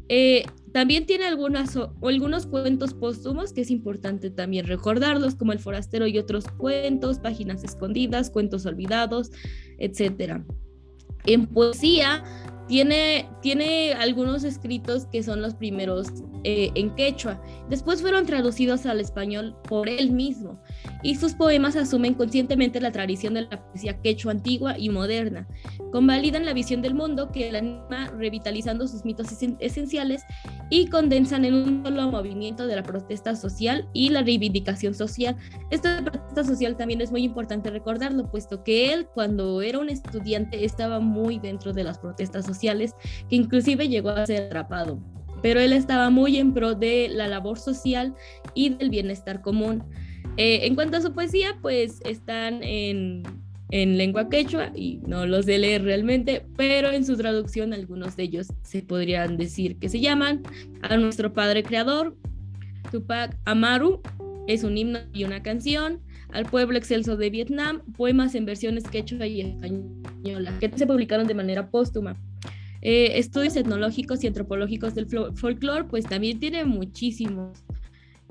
Eh, 0.10 0.44
también 0.74 1.06
tiene 1.06 1.24
algunas, 1.24 1.78
algunos 2.04 2.48
cuentos 2.48 2.94
póstumos 2.94 3.54
que 3.54 3.62
es 3.62 3.72
importante 3.72 4.30
también 4.30 4.68
recordarlos, 4.68 5.36
como 5.36 5.54
El 5.54 5.60
Forastero 5.60 6.06
y 6.06 6.18
otros 6.18 6.44
cuentos, 6.58 7.20
Páginas 7.20 7.64
Escondidas, 7.64 8.30
Cuentos 8.30 8.66
Olvidados, 8.66 9.32
etc. 9.80 10.42
En 11.28 11.48
poesía 11.48 12.26
tiene, 12.72 13.28
tiene 13.42 13.92
algunos 13.92 14.46
escritos 14.46 15.06
que 15.08 15.24
son 15.24 15.42
los 15.42 15.56
primeros 15.56 16.08
eh, 16.46 16.72
en 16.76 16.96
quechua. 16.96 17.38
Después 17.70 18.02
fueron 18.02 18.26
traducidos 18.26 18.86
al 18.86 19.02
español 19.02 19.58
por 19.68 19.90
él 19.90 20.14
mismo 20.14 20.58
y 21.04 21.16
sus 21.16 21.34
poemas 21.34 21.76
asumen 21.76 22.14
conscientemente 22.14 22.80
la 22.80 22.94
tradición 22.94 23.34
de 23.34 23.42
la 23.42 23.62
poesía 23.62 24.00
quechua 24.02 24.32
antigua 24.32 24.80
y 24.80 24.88
moderna. 24.88 25.50
Convalidan 25.92 26.46
la 26.46 26.54
visión 26.54 26.82
del 26.82 26.94
mundo 26.94 27.30
que 27.34 27.50
él 27.50 27.58
anima 27.58 28.08
revitalizando 28.18 28.88
sus 28.88 29.04
mitos 29.04 29.28
esenciales 29.60 30.24
y 30.70 30.88
condensan 30.88 31.44
en 31.44 31.56
un 31.56 31.84
solo 31.84 32.10
movimiento 32.10 32.68
de 32.68 32.78
la 32.78 32.84
protesta 32.84 33.36
social 33.36 33.90
y 33.92 34.12
la 34.12 34.22
reivindicación 34.22 34.94
social. 34.94 35.36
Esta 35.72 36.02
protesta 36.02 36.46
social 36.46 36.78
también 36.78 37.02
es 37.02 37.12
muy 37.12 37.24
importante 37.24 37.70
recordarlo, 37.70 38.32
puesto 38.32 38.64
que 38.64 38.94
él 38.94 39.08
cuando 39.14 39.62
era 39.62 39.80
un 39.80 39.90
estudiante 39.90 40.64
estaba 40.64 41.02
muy 41.02 41.38
dentro 41.38 41.74
de 41.74 41.84
las 41.84 42.00
protestas 42.00 42.46
sociales 42.46 42.61
que 42.62 43.36
inclusive 43.36 43.90
llegó 43.90 44.10
a 44.10 44.26
ser 44.26 44.44
atrapado. 44.44 45.00
Pero 45.42 45.60
él 45.60 45.74
estaba 45.74 46.10
muy 46.10 46.38
en 46.38 46.54
pro 46.54 46.76
de 46.76 47.10
la 47.10 47.28
labor 47.28 47.58
social 47.58 48.14
y 48.54 48.70
del 48.70 48.90
bienestar 48.90 49.42
común. 49.42 49.84
Eh, 50.38 50.68
en 50.68 50.76
cuanto 50.76 50.98
a 50.98 51.02
su 51.02 51.14
poesía, 51.14 51.58
pues 51.62 52.00
están 52.06 52.62
en, 52.64 53.24
en 53.72 53.98
lengua 53.98 54.30
quechua 54.30 54.72
y 54.76 55.00
no 55.08 55.26
los 55.26 55.46
de 55.46 55.58
leer 55.58 55.84
realmente, 55.84 56.46
pero 56.58 56.92
en 56.92 57.06
su 57.06 57.18
traducción 57.18 57.74
algunos 57.74 58.16
de 58.16 58.24
ellos 58.24 58.48
se 58.62 58.84
podrían 58.84 59.38
decir 59.38 59.78
que 59.78 59.90
se 59.90 60.00
llaman 60.00 60.44
A 60.84 60.98
nuestro 60.98 61.34
Padre 61.34 61.64
Creador, 61.64 62.16
Tupac 62.92 63.38
Amaru, 63.46 64.02
es 64.48 64.64
un 64.64 64.78
himno 64.78 65.00
y 65.14 65.24
una 65.24 65.42
canción, 65.42 66.02
al 66.32 66.46
pueblo 66.46 66.78
excelso 66.78 67.18
de 67.18 67.30
Vietnam, 67.30 67.82
poemas 67.98 68.36
en 68.36 68.46
versiones 68.46 68.84
quechua 68.86 69.28
y 69.28 69.42
española, 69.42 70.54
que 70.60 70.70
se 70.76 70.88
publicaron 70.88 71.28
de 71.28 71.34
manera 71.34 71.70
póstuma. 71.70 72.18
Eh, 72.82 73.20
estudios 73.20 73.56
etnológicos 73.56 74.24
y 74.24 74.28
antropológicos 74.28 74.96
del 74.96 75.08
folclore, 75.36 75.86
pues 75.86 76.06
también 76.06 76.40
tiene 76.40 76.66
muchísimos. 76.66 77.64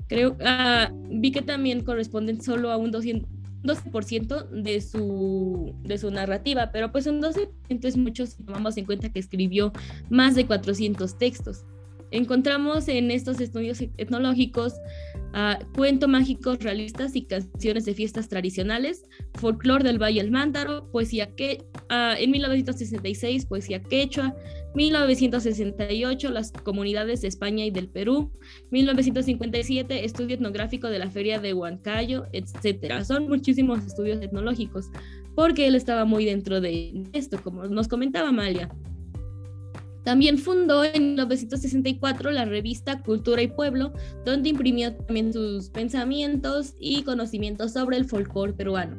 Creo, 0.07 0.31
uh, 0.31 0.93
vi 1.09 1.31
que 1.31 1.41
también 1.41 1.85
corresponden 1.85 2.41
solo 2.41 2.69
a 2.69 2.77
un 2.77 2.91
200, 2.91 3.29
12% 3.63 4.49
de 4.49 4.81
su, 4.81 5.73
de 5.83 5.97
su 5.97 6.11
narrativa, 6.11 6.71
pero 6.71 6.91
pues 6.91 7.07
un 7.07 7.21
12% 7.21 7.49
es 7.85 7.95
mucho 7.95 8.25
si 8.25 8.43
tomamos 8.43 8.75
en 8.77 8.85
cuenta 8.85 9.09
que 9.09 9.19
escribió 9.19 9.71
más 10.09 10.35
de 10.35 10.45
400 10.45 11.17
textos. 11.17 11.63
Encontramos 12.11 12.87
en 12.87 13.09
estos 13.09 13.39
estudios 13.39 13.81
etnológicos 13.97 14.73
uh, 15.33 15.63
cuentos 15.73 16.09
mágicos 16.09 16.59
realistas 16.59 17.15
y 17.15 17.23
canciones 17.23 17.85
de 17.85 17.93
fiestas 17.93 18.27
tradicionales, 18.27 19.03
folclore 19.35 19.83
del 19.83 19.97
Valle 19.97 20.21
del 20.21 20.31
Mándaro, 20.31 20.91
poesía 20.91 21.33
que 21.35 21.63
uh, 21.89 22.17
en 22.17 22.31
1966 22.31 23.45
poesía 23.45 23.81
quechua, 23.81 24.35
1968 24.75 26.31
las 26.31 26.51
comunidades 26.51 27.21
de 27.21 27.27
España 27.27 27.65
y 27.65 27.71
del 27.71 27.87
Perú, 27.87 28.31
1957 28.71 30.05
estudio 30.05 30.35
etnográfico 30.35 30.89
de 30.89 30.99
la 30.99 31.09
feria 31.09 31.39
de 31.39 31.53
Huancayo, 31.53 32.25
etcétera. 32.33 33.03
Son 33.05 33.27
muchísimos 33.27 33.85
estudios 33.85 34.21
etnológicos 34.21 34.89
porque 35.35 35.67
él 35.67 35.75
estaba 35.75 36.05
muy 36.05 36.25
dentro 36.25 36.59
de 36.59 37.05
esto, 37.13 37.41
como 37.41 37.65
nos 37.65 37.87
comentaba 37.87 38.31
Malia. 38.31 38.69
También 40.03 40.37
fundó 40.37 40.83
en 40.83 41.09
1964 41.09 42.31
la 42.31 42.45
revista 42.45 43.01
Cultura 43.03 43.41
y 43.41 43.47
Pueblo, 43.47 43.93
donde 44.25 44.49
imprimió 44.49 44.95
también 44.95 45.31
sus 45.31 45.69
pensamientos 45.69 46.75
y 46.79 47.03
conocimientos 47.03 47.73
sobre 47.73 47.97
el 47.97 48.05
folclore 48.05 48.53
peruano. 48.53 48.97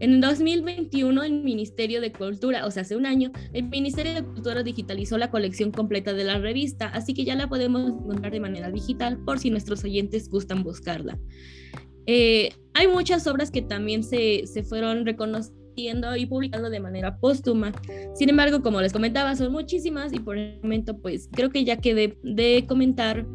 En 0.00 0.22
2021, 0.22 1.22
el 1.22 1.42
Ministerio 1.42 2.00
de 2.00 2.10
Cultura, 2.10 2.64
o 2.64 2.70
sea, 2.70 2.82
hace 2.82 2.96
un 2.96 3.04
año, 3.04 3.32
el 3.52 3.68
Ministerio 3.68 4.14
de 4.14 4.24
Cultura 4.24 4.62
digitalizó 4.62 5.18
la 5.18 5.30
colección 5.30 5.72
completa 5.72 6.14
de 6.14 6.24
la 6.24 6.38
revista, 6.38 6.88
así 6.88 7.12
que 7.12 7.26
ya 7.26 7.34
la 7.34 7.50
podemos 7.50 7.86
encontrar 7.86 8.32
de 8.32 8.40
manera 8.40 8.70
digital 8.70 9.18
por 9.18 9.38
si 9.38 9.50
nuestros 9.50 9.84
oyentes 9.84 10.30
gustan 10.30 10.62
buscarla. 10.62 11.18
Eh, 12.06 12.54
hay 12.72 12.88
muchas 12.88 13.26
obras 13.26 13.50
que 13.50 13.60
también 13.60 14.02
se, 14.02 14.46
se 14.46 14.62
fueron 14.62 15.04
reconocidas 15.04 15.59
y 15.76 16.26
publicando 16.26 16.70
de 16.70 16.80
manera 16.80 17.18
póstuma. 17.18 17.72
Sin 18.14 18.28
embargo, 18.28 18.62
como 18.62 18.80
les 18.80 18.92
comentaba, 18.92 19.34
son 19.36 19.52
muchísimas 19.52 20.12
y 20.12 20.18
por 20.18 20.36
el 20.36 20.60
momento 20.62 20.98
pues 20.98 21.28
creo 21.32 21.50
que 21.50 21.64
ya 21.64 21.76
quedé 21.76 22.18
de 22.22 22.64
comentar 22.66 23.26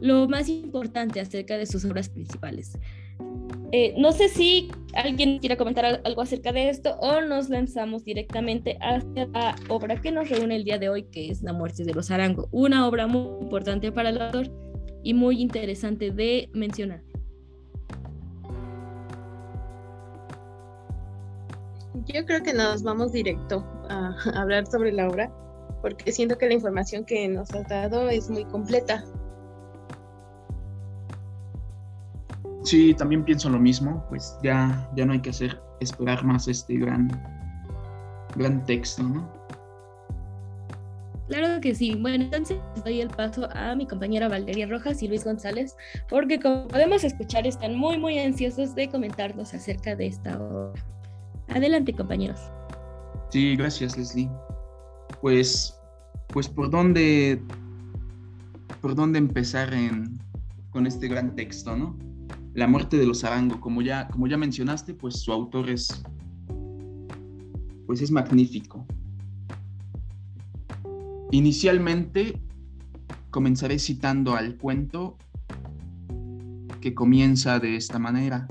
lo 0.00 0.28
más 0.28 0.48
importante 0.48 1.20
acerca 1.20 1.56
de 1.56 1.66
sus 1.66 1.84
obras 1.84 2.08
principales. 2.08 2.78
Eh, 3.72 3.94
no 3.98 4.12
sé 4.12 4.28
si 4.28 4.70
alguien 4.94 5.38
quiera 5.38 5.56
comentar 5.56 6.00
algo 6.04 6.22
acerca 6.22 6.52
de 6.52 6.68
esto 6.68 6.96
o 7.00 7.20
nos 7.20 7.48
lanzamos 7.48 8.04
directamente 8.04 8.78
hacia 8.80 9.26
la 9.26 9.56
obra 9.68 10.00
que 10.00 10.12
nos 10.12 10.28
reúne 10.28 10.56
el 10.56 10.64
día 10.64 10.78
de 10.78 10.88
hoy, 10.88 11.04
que 11.04 11.30
es 11.30 11.42
La 11.42 11.52
muerte 11.52 11.84
de 11.84 11.92
los 11.92 12.10
Arango, 12.10 12.48
una 12.52 12.86
obra 12.86 13.06
muy 13.06 13.42
importante 13.42 13.90
para 13.90 14.10
el 14.10 14.20
autor 14.20 14.50
y 15.02 15.14
muy 15.14 15.40
interesante 15.40 16.10
de 16.10 16.48
mencionar. 16.52 17.02
Yo 22.06 22.24
creo 22.24 22.42
que 22.42 22.52
nos 22.52 22.82
vamos 22.82 23.12
directo 23.12 23.64
a 23.88 24.14
hablar 24.40 24.66
sobre 24.66 24.92
la 24.92 25.08
obra, 25.08 25.30
porque 25.82 26.12
siento 26.12 26.38
que 26.38 26.46
la 26.46 26.54
información 26.54 27.04
que 27.04 27.28
nos 27.28 27.52
has 27.52 27.68
dado 27.68 28.08
es 28.08 28.30
muy 28.30 28.44
completa. 28.44 29.04
Sí, 32.62 32.94
también 32.94 33.24
pienso 33.24 33.48
lo 33.48 33.58
mismo, 33.58 34.04
pues 34.08 34.36
ya, 34.42 34.88
ya 34.96 35.04
no 35.04 35.12
hay 35.12 35.20
que 35.20 35.30
hacer 35.30 35.60
esperar 35.80 36.24
más 36.24 36.48
este 36.48 36.76
gran, 36.76 37.08
gran 38.36 38.64
texto, 38.64 39.02
¿no? 39.02 39.36
Claro 41.28 41.60
que 41.60 41.74
sí. 41.74 41.96
Bueno, 42.00 42.24
entonces 42.24 42.58
doy 42.84 43.00
el 43.00 43.08
paso 43.08 43.48
a 43.52 43.74
mi 43.74 43.86
compañera 43.86 44.28
Valeria 44.28 44.66
Rojas 44.66 45.02
y 45.02 45.08
Luis 45.08 45.24
González, 45.24 45.76
porque 46.08 46.38
como 46.38 46.68
podemos 46.68 47.02
escuchar, 47.02 47.46
están 47.46 47.76
muy, 47.76 47.98
muy 47.98 48.18
ansiosos 48.18 48.74
de 48.74 48.88
comentarnos 48.88 49.52
acerca 49.52 49.96
de 49.96 50.06
esta 50.06 50.40
obra. 50.40 50.72
Adelante, 51.48 51.92
compañeros. 51.94 52.40
Sí, 53.30 53.56
gracias, 53.56 53.96
Leslie. 53.96 54.30
Pues, 55.20 55.78
pues 56.28 56.48
por 56.48 56.70
dónde, 56.70 57.42
por 58.80 58.94
dónde 58.94 59.18
empezar 59.18 59.72
con 60.70 60.86
este 60.86 61.08
gran 61.08 61.34
texto, 61.34 61.76
¿no? 61.76 61.96
La 62.54 62.66
muerte 62.66 62.96
de 62.96 63.06
los 63.06 63.24
Arango, 63.24 63.60
como 63.60 63.82
ya, 63.82 64.08
como 64.08 64.26
ya 64.26 64.36
mencionaste, 64.36 64.94
pues 64.94 65.16
su 65.20 65.32
autor 65.32 65.70
es, 65.70 66.02
pues 67.86 68.00
es 68.00 68.10
magnífico. 68.10 68.86
Inicialmente 71.32 72.40
comenzaré 73.30 73.78
citando 73.78 74.34
al 74.36 74.56
cuento 74.56 75.18
que 76.80 76.94
comienza 76.94 77.58
de 77.58 77.76
esta 77.76 77.98
manera. 77.98 78.48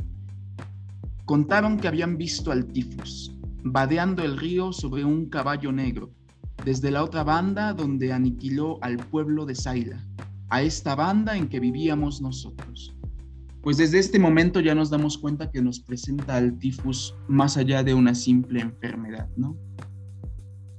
Contaron 1.25 1.77
que 1.77 1.87
habían 1.87 2.17
visto 2.17 2.51
al 2.51 2.67
tifus, 2.67 3.35
vadeando 3.63 4.23
el 4.23 4.37
río 4.37 4.71
sobre 4.71 5.03
un 5.03 5.27
caballo 5.27 5.71
negro, 5.71 6.11
desde 6.63 6.91
la 6.91 7.03
otra 7.03 7.23
banda 7.23 7.73
donde 7.73 8.13
aniquiló 8.13 8.77
al 8.81 8.97
pueblo 8.97 9.45
de 9.45 9.55
Saila, 9.55 10.05
a 10.49 10.61
esta 10.61 10.93
banda 10.93 11.35
en 11.35 11.49
que 11.49 11.59
vivíamos 11.59 12.21
nosotros. 12.21 12.95
pues 13.65 13.77
desde 13.77 13.97
este 13.97 14.19
momento 14.19 14.59
ya 14.59 14.75
nos 14.75 14.91
damos 14.91 15.17
cuenta 15.17 15.49
que 15.49 15.59
nos 15.59 15.79
presenta 15.79 16.35
al 16.37 16.59
tifus 16.59 17.15
más 17.27 17.57
allá 17.57 17.81
de 17.81 17.95
una 17.95 18.13
simple 18.13 18.61
enfermedad, 18.61 19.27
¿no? 19.37 19.57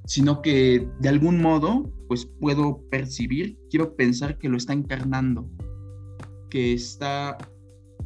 Sino 0.04 0.40
que 0.40 0.88
de 1.00 1.08
algún 1.08 1.42
modo, 1.42 1.92
pues 2.06 2.26
puedo 2.38 2.80
percibir, 2.88 3.58
quiero 3.70 3.96
pensar 3.96 4.38
que 4.38 4.48
lo 4.48 4.56
está 4.56 4.72
encarnando, 4.72 5.50
que 6.48 6.74
está, 6.74 7.36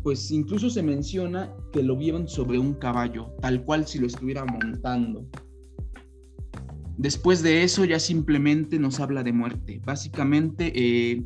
pues 0.03 0.31
incluso 0.31 0.71
se 0.71 0.83
menciona 0.83 1.55
que 1.73 1.83
lo 1.83 1.97
vieron 1.97 2.29
sobre 2.29 2.59
un 2.59 2.75
caballo, 2.75 3.35
tal 3.41 3.65
cual 3.65 3.87
si 3.87 3.99
lo 3.99 4.07
estuviera 4.07 4.45
montando. 4.45 5.27
Después 6.97 7.43
de 7.43 7.63
eso 7.63 7.85
ya 7.85 7.99
simplemente 7.99 8.79
nos 8.79 9.01
habla 9.01 9.23
de 9.23 9.33
muerte. 9.33 9.81
Básicamente 9.85 10.73
eh, 10.75 11.25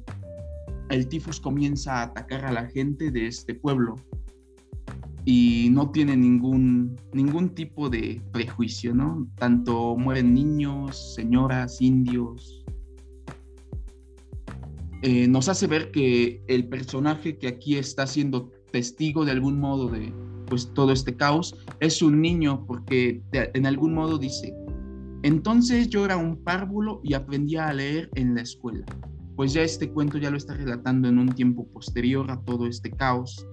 el 0.90 1.08
tifus 1.08 1.40
comienza 1.40 1.98
a 1.98 2.02
atacar 2.04 2.44
a 2.44 2.52
la 2.52 2.68
gente 2.68 3.10
de 3.10 3.26
este 3.26 3.54
pueblo 3.54 3.96
y 5.24 5.68
no 5.70 5.90
tiene 5.90 6.16
ningún, 6.16 6.96
ningún 7.12 7.54
tipo 7.54 7.88
de 7.88 8.20
prejuicio, 8.32 8.94
¿no? 8.94 9.26
Tanto 9.36 9.96
mueren 9.96 10.34
niños, 10.34 11.14
señoras, 11.14 11.80
indios. 11.80 12.64
Eh, 15.02 15.26
nos 15.28 15.48
hace 15.48 15.66
ver 15.66 15.90
que 15.90 16.42
el 16.46 16.68
personaje 16.68 17.36
que 17.36 17.48
aquí 17.48 17.76
está 17.76 18.06
siendo 18.06 18.50
testigo 18.74 19.24
de 19.24 19.30
algún 19.30 19.60
modo 19.60 19.88
de 19.88 20.12
pues 20.48 20.74
todo 20.74 20.90
este 20.90 21.14
caos 21.14 21.54
es 21.78 22.02
un 22.02 22.20
niño 22.20 22.64
porque 22.66 23.22
en 23.32 23.66
algún 23.66 23.94
modo 23.94 24.18
dice, 24.18 24.52
entonces 25.22 25.88
yo 25.88 26.04
era 26.04 26.16
un 26.16 26.36
párvulo 26.42 27.00
y 27.04 27.14
aprendía 27.14 27.68
a 27.68 27.72
leer 27.72 28.10
en 28.16 28.34
la 28.34 28.42
escuela 28.42 28.84
pues 29.36 29.52
ya 29.52 29.62
este 29.62 29.90
cuento 29.90 30.18
ya 30.18 30.30
lo 30.30 30.36
está 30.36 30.54
relatando 30.54 31.08
en 31.08 31.18
un 31.18 31.28
tiempo 31.28 31.66
posterior 31.68 32.30
a 32.30 32.40
todo 32.42 32.66
este 32.66 32.90
caos. 32.90 33.46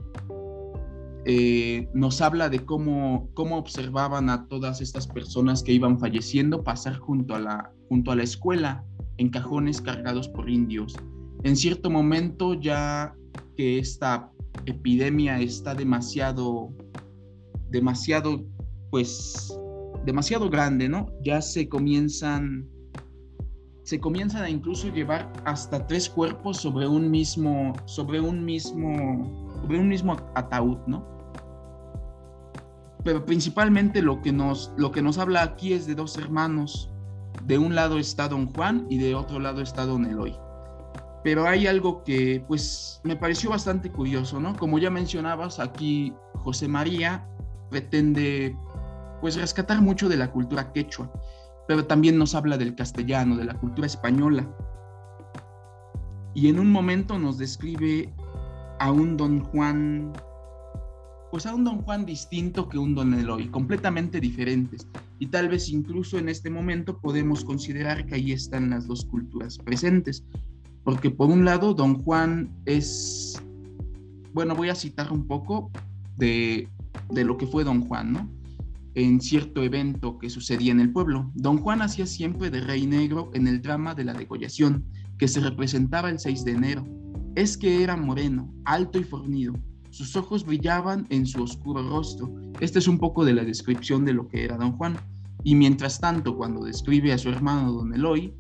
Eh, 1.25 1.87
nos 1.93 2.21
habla 2.21 2.49
de 2.49 2.65
cómo, 2.65 3.29
cómo 3.33 3.57
observaban 3.57 4.29
a 4.29 4.47
todas 4.47 4.81
estas 4.81 5.07
personas 5.07 5.61
que 5.63 5.73
iban 5.73 5.99
falleciendo 5.99 6.63
pasar 6.63 6.97
junto 6.97 7.35
a, 7.35 7.39
la, 7.39 7.71
junto 7.89 8.11
a 8.11 8.15
la 8.15 8.23
escuela 8.23 8.83
en 9.17 9.29
cajones 9.29 9.81
cargados 9.81 10.27
por 10.29 10.49
indios. 10.49 10.95
En 11.43 11.55
cierto 11.55 11.89
momento 11.89 12.53
ya 12.53 13.15
que 13.55 13.79
esta 13.79 14.31
epidemia 14.65 15.39
está 15.39 15.73
demasiado, 15.75 16.73
demasiado, 17.69 18.45
pues, 18.89 19.57
demasiado 20.05 20.49
grande, 20.49 20.89
¿no? 20.89 21.07
Ya 21.23 21.41
se 21.41 21.69
comienzan 21.69 22.69
se 23.83 23.99
comienzan 23.99 24.43
a 24.43 24.49
incluso 24.49 24.87
llevar 24.87 25.31
hasta 25.43 25.85
tres 25.85 26.09
cuerpos 26.09 26.57
sobre 26.57 26.87
un 26.87 27.11
mismo, 27.11 27.73
sobre 27.85 28.21
un 28.21 28.45
mismo, 28.45 29.51
sobre 29.61 29.79
un 29.79 29.89
mismo 29.89 30.15
ataúd, 30.35 30.77
¿no? 30.87 31.05
Pero 33.03 33.25
principalmente 33.25 34.01
lo 34.01 34.21
que 34.21 34.31
nos, 34.31 34.71
lo 34.77 34.91
que 34.91 35.01
nos 35.01 35.17
habla 35.17 35.41
aquí 35.41 35.73
es 35.73 35.87
de 35.87 35.95
dos 35.95 36.17
hermanos. 36.17 36.89
De 37.45 37.57
un 37.57 37.75
lado 37.75 37.97
está 37.97 38.27
Don 38.27 38.47
Juan 38.53 38.85
y 38.89 38.97
de 38.97 39.15
otro 39.15 39.39
lado 39.39 39.61
está 39.61 39.85
Don 39.85 40.05
Eloy. 40.05 40.35
Pero 41.23 41.47
hay 41.47 41.67
algo 41.67 42.03
que 42.03 42.43
pues 42.47 42.99
me 43.03 43.15
pareció 43.15 43.51
bastante 43.51 43.91
curioso, 43.91 44.39
¿no? 44.39 44.55
Como 44.55 44.79
ya 44.79 44.89
mencionabas, 44.89 45.59
aquí 45.59 46.13
José 46.35 46.67
María 46.67 47.27
pretende 47.69 48.55
pues 49.21 49.35
rescatar 49.35 49.81
mucho 49.81 50.09
de 50.09 50.17
la 50.17 50.31
cultura 50.31 50.73
quechua 50.73 51.11
pero 51.71 51.85
también 51.85 52.17
nos 52.17 52.35
habla 52.35 52.57
del 52.57 52.75
castellano, 52.75 53.37
de 53.37 53.45
la 53.45 53.53
cultura 53.53 53.87
española. 53.87 54.45
Y 56.33 56.49
en 56.49 56.59
un 56.59 56.69
momento 56.69 57.17
nos 57.17 57.37
describe 57.37 58.13
a 58.79 58.91
un 58.91 59.15
don 59.15 59.39
Juan, 59.39 60.11
pues 61.31 61.45
a 61.45 61.55
un 61.55 61.63
don 61.63 61.81
Juan 61.83 62.05
distinto 62.05 62.67
que 62.67 62.77
un 62.77 62.93
don 62.93 63.13
Eloy, 63.13 63.47
completamente 63.47 64.19
diferentes. 64.19 64.85
Y 65.19 65.27
tal 65.27 65.47
vez 65.47 65.69
incluso 65.69 66.17
en 66.17 66.27
este 66.27 66.49
momento 66.49 66.99
podemos 66.99 67.45
considerar 67.45 68.05
que 68.05 68.15
ahí 68.15 68.33
están 68.33 68.69
las 68.69 68.85
dos 68.85 69.05
culturas 69.05 69.57
presentes. 69.57 70.25
Porque 70.83 71.09
por 71.09 71.29
un 71.29 71.45
lado, 71.45 71.73
don 71.73 72.01
Juan 72.03 72.49
es, 72.65 73.41
bueno, 74.33 74.55
voy 74.55 74.69
a 74.69 74.75
citar 74.75 75.11
un 75.11 75.27
poco 75.27 75.71
de, 76.17 76.67
de 77.09 77.23
lo 77.23 77.37
que 77.37 77.47
fue 77.47 77.63
don 77.63 77.81
Juan, 77.87 78.13
¿no? 78.13 78.41
en 78.95 79.21
cierto 79.21 79.63
evento 79.63 80.17
que 80.19 80.29
sucedía 80.29 80.71
en 80.71 80.79
el 80.79 80.91
pueblo. 80.91 81.31
Don 81.35 81.57
Juan 81.57 81.81
hacía 81.81 82.05
siempre 82.05 82.49
de 82.49 82.61
rey 82.61 82.85
negro 82.85 83.31
en 83.33 83.47
el 83.47 83.61
drama 83.61 83.95
de 83.95 84.03
la 84.03 84.13
degollación, 84.13 84.85
que 85.17 85.27
se 85.27 85.39
representaba 85.39 86.09
el 86.09 86.19
6 86.19 86.45
de 86.45 86.51
enero. 86.51 86.85
Es 87.35 87.57
que 87.57 87.83
era 87.83 87.95
moreno, 87.95 88.53
alto 88.65 88.99
y 88.99 89.03
fornido. 89.03 89.53
Sus 89.89 90.15
ojos 90.15 90.45
brillaban 90.45 91.05
en 91.09 91.25
su 91.25 91.43
oscuro 91.43 91.87
rostro. 91.87 92.33
Este 92.59 92.79
es 92.79 92.87
un 92.87 92.97
poco 92.97 93.23
de 93.23 93.33
la 93.33 93.43
descripción 93.43 94.05
de 94.05 94.13
lo 94.13 94.27
que 94.27 94.43
era 94.43 94.57
don 94.57 94.73
Juan. 94.73 94.97
Y 95.43 95.55
mientras 95.55 95.99
tanto, 95.99 96.35
cuando 96.35 96.63
describe 96.63 97.13
a 97.13 97.17
su 97.17 97.29
hermano 97.29 97.71
don 97.71 97.93
Eloy, 97.93 98.33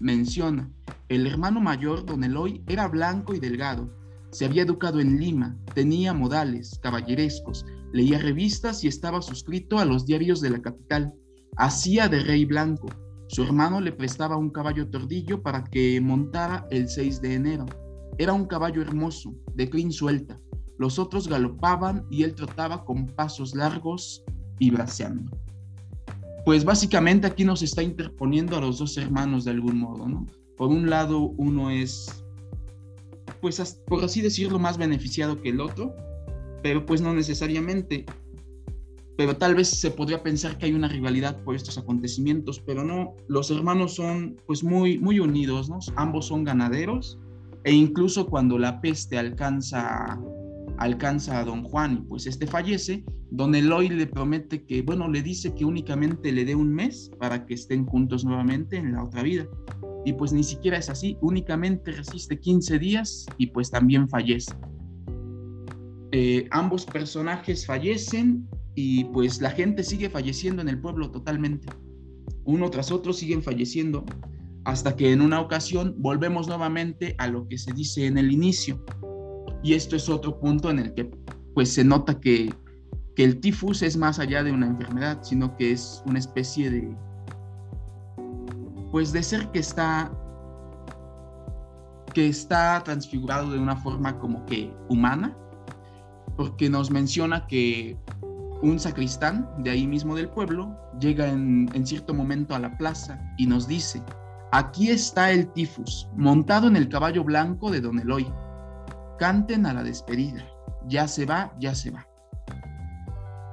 menciona, 0.00 0.70
el 1.08 1.26
hermano 1.26 1.60
mayor 1.60 2.06
don 2.06 2.24
Eloy 2.24 2.62
era 2.66 2.88
blanco 2.88 3.34
y 3.34 3.38
delgado. 3.38 3.90
Se 4.30 4.46
había 4.46 4.62
educado 4.62 5.00
en 5.00 5.20
Lima, 5.20 5.56
tenía 5.74 6.12
modales 6.12 6.78
caballerescos, 6.82 7.66
leía 7.92 8.18
revistas 8.18 8.82
y 8.82 8.88
estaba 8.88 9.22
suscrito 9.22 9.78
a 9.78 9.84
los 9.84 10.06
diarios 10.06 10.40
de 10.40 10.50
la 10.50 10.62
capital. 10.62 11.12
Hacía 11.56 12.08
de 12.08 12.20
rey 12.20 12.44
blanco. 12.44 12.88
Su 13.28 13.42
hermano 13.42 13.80
le 13.80 13.92
prestaba 13.92 14.36
un 14.36 14.50
caballo 14.50 14.88
tordillo 14.88 15.42
para 15.42 15.62
que 15.64 16.00
montara 16.00 16.66
el 16.70 16.88
6 16.88 17.20
de 17.20 17.34
enero. 17.34 17.66
Era 18.18 18.32
un 18.32 18.46
caballo 18.46 18.82
hermoso, 18.82 19.34
de 19.54 19.68
crin 19.68 19.92
suelta. 19.92 20.40
Los 20.78 20.98
otros 20.98 21.28
galopaban 21.28 22.04
y 22.10 22.22
él 22.24 22.34
trotaba 22.34 22.84
con 22.84 23.06
pasos 23.06 23.54
largos 23.54 24.24
y 24.58 24.70
braceando. 24.70 25.30
Pues 26.44 26.64
básicamente 26.64 27.26
aquí 27.26 27.44
nos 27.44 27.62
está 27.62 27.82
interponiendo 27.82 28.56
a 28.56 28.60
los 28.60 28.78
dos 28.78 28.96
hermanos 28.96 29.44
de 29.44 29.52
algún 29.52 29.78
modo, 29.78 30.08
¿no? 30.08 30.26
Por 30.56 30.68
un 30.68 30.88
lado, 30.88 31.32
uno 31.36 31.70
es, 31.70 32.24
pues 33.40 33.82
por 33.86 34.04
así 34.04 34.20
decirlo, 34.20 34.58
más 34.58 34.78
beneficiado 34.78 35.40
que 35.40 35.50
el 35.50 35.60
otro, 35.60 35.94
pero 36.62 36.86
pues 36.86 37.00
no 37.00 37.12
necesariamente. 37.14 38.06
Pero 39.16 39.36
tal 39.36 39.54
vez 39.54 39.68
se 39.68 39.90
podría 39.90 40.22
pensar 40.22 40.58
que 40.58 40.66
hay 40.66 40.72
una 40.72 40.88
rivalidad 40.88 41.40
por 41.44 41.54
estos 41.54 41.78
acontecimientos, 41.78 42.60
pero 42.60 42.82
no, 42.84 43.14
los 43.28 43.50
hermanos 43.50 43.94
son 43.94 44.36
pues 44.46 44.64
muy, 44.64 44.98
muy 44.98 45.20
unidos, 45.20 45.68
¿no? 45.68 45.78
Ambos 45.96 46.26
son 46.26 46.42
ganaderos 46.42 47.18
e 47.64 47.72
incluso 47.72 48.26
cuando 48.26 48.58
la 48.58 48.80
peste 48.80 49.18
alcanza, 49.18 50.20
alcanza 50.78 51.38
a 51.38 51.44
don 51.44 51.62
Juan 51.64 51.94
y 51.94 52.08
pues 52.08 52.26
este 52.26 52.46
fallece, 52.46 53.04
don 53.30 53.54
Eloy 53.54 53.88
le 53.88 54.06
promete 54.06 54.64
que, 54.64 54.82
bueno, 54.82 55.08
le 55.08 55.22
dice 55.22 55.54
que 55.54 55.64
únicamente 55.64 56.32
le 56.32 56.44
dé 56.44 56.54
un 56.54 56.72
mes 56.72 57.10
para 57.18 57.46
que 57.46 57.54
estén 57.54 57.86
juntos 57.86 58.24
nuevamente 58.24 58.76
en 58.76 58.92
la 58.92 59.04
otra 59.04 59.22
vida. 59.22 59.46
Y 60.04 60.12
pues 60.12 60.32
ni 60.32 60.42
siquiera 60.42 60.78
es 60.78 60.90
así, 60.90 61.16
únicamente 61.20 61.92
resiste 61.92 62.38
15 62.38 62.78
días 62.78 63.26
y 63.38 63.46
pues 63.48 63.70
también 63.70 64.08
fallece. 64.08 64.54
Eh, 66.12 66.46
ambos 66.50 66.84
personajes 66.84 67.66
fallecen 67.66 68.48
y 68.74 69.04
pues 69.04 69.40
la 69.40 69.50
gente 69.50 69.82
sigue 69.82 70.10
falleciendo 70.10 70.62
en 70.62 70.68
el 70.68 70.80
pueblo 70.80 71.10
totalmente. 71.10 71.68
Uno 72.44 72.70
tras 72.70 72.92
otro 72.92 73.12
siguen 73.12 73.42
falleciendo 73.42 74.04
hasta 74.64 74.96
que 74.96 75.12
en 75.12 75.20
una 75.20 75.40
ocasión 75.40 75.94
volvemos 75.98 76.48
nuevamente 76.48 77.14
a 77.18 77.28
lo 77.28 77.46
que 77.48 77.58
se 77.58 77.72
dice 77.72 78.06
en 78.06 78.18
el 78.18 78.32
inicio. 78.32 78.84
Y 79.64 79.74
esto 79.74 79.96
es 79.96 80.08
otro 80.08 80.38
punto 80.38 80.70
en 80.70 80.78
el 80.78 80.94
que 80.94 81.10
pues 81.54 81.72
se 81.72 81.82
nota 81.82 82.20
que, 82.20 82.54
que 83.16 83.24
el 83.24 83.40
tifus 83.40 83.82
es 83.82 83.96
más 83.96 84.20
allá 84.20 84.44
de 84.44 84.52
una 84.52 84.66
enfermedad, 84.66 85.18
sino 85.22 85.56
que 85.56 85.72
es 85.72 86.02
una 86.06 86.20
especie 86.20 86.70
de 86.70 86.96
pues 88.92 89.10
de 89.10 89.24
ser 89.24 89.50
que 89.50 89.58
está 89.58 90.12
que 92.12 92.28
está 92.28 92.80
transfigurado 92.84 93.50
de 93.50 93.58
una 93.58 93.76
forma 93.76 94.16
como 94.20 94.46
que 94.46 94.72
humana 94.88 95.36
porque 96.36 96.68
nos 96.70 96.90
menciona 96.90 97.46
que 97.46 97.98
un 98.62 98.78
sacristán 98.78 99.48
de 99.58 99.70
ahí 99.70 99.86
mismo 99.86 100.14
del 100.14 100.28
pueblo 100.28 100.76
llega 101.00 101.28
en, 101.28 101.86
cierto 101.86 102.14
momento 102.14 102.54
a 102.54 102.58
la 102.58 102.76
plaza 102.78 103.20
y 103.36 103.46
nos 103.46 103.66
dice, 103.66 104.02
aquí 104.52 104.90
está 104.90 105.32
el 105.32 105.48
tifus, 105.52 106.08
montado 106.16 106.68
en 106.68 106.76
el 106.76 106.88
caballo 106.88 107.24
blanco 107.24 107.70
de 107.70 107.80
don 107.80 107.98
Eloy. 107.98 108.26
Canten 109.18 109.66
a 109.66 109.74
la 109.74 109.82
despedida, 109.82 110.44
ya 110.88 111.06
se 111.08 111.26
va, 111.26 111.54
ya 111.60 111.74
se 111.74 111.90
va. 111.90 112.06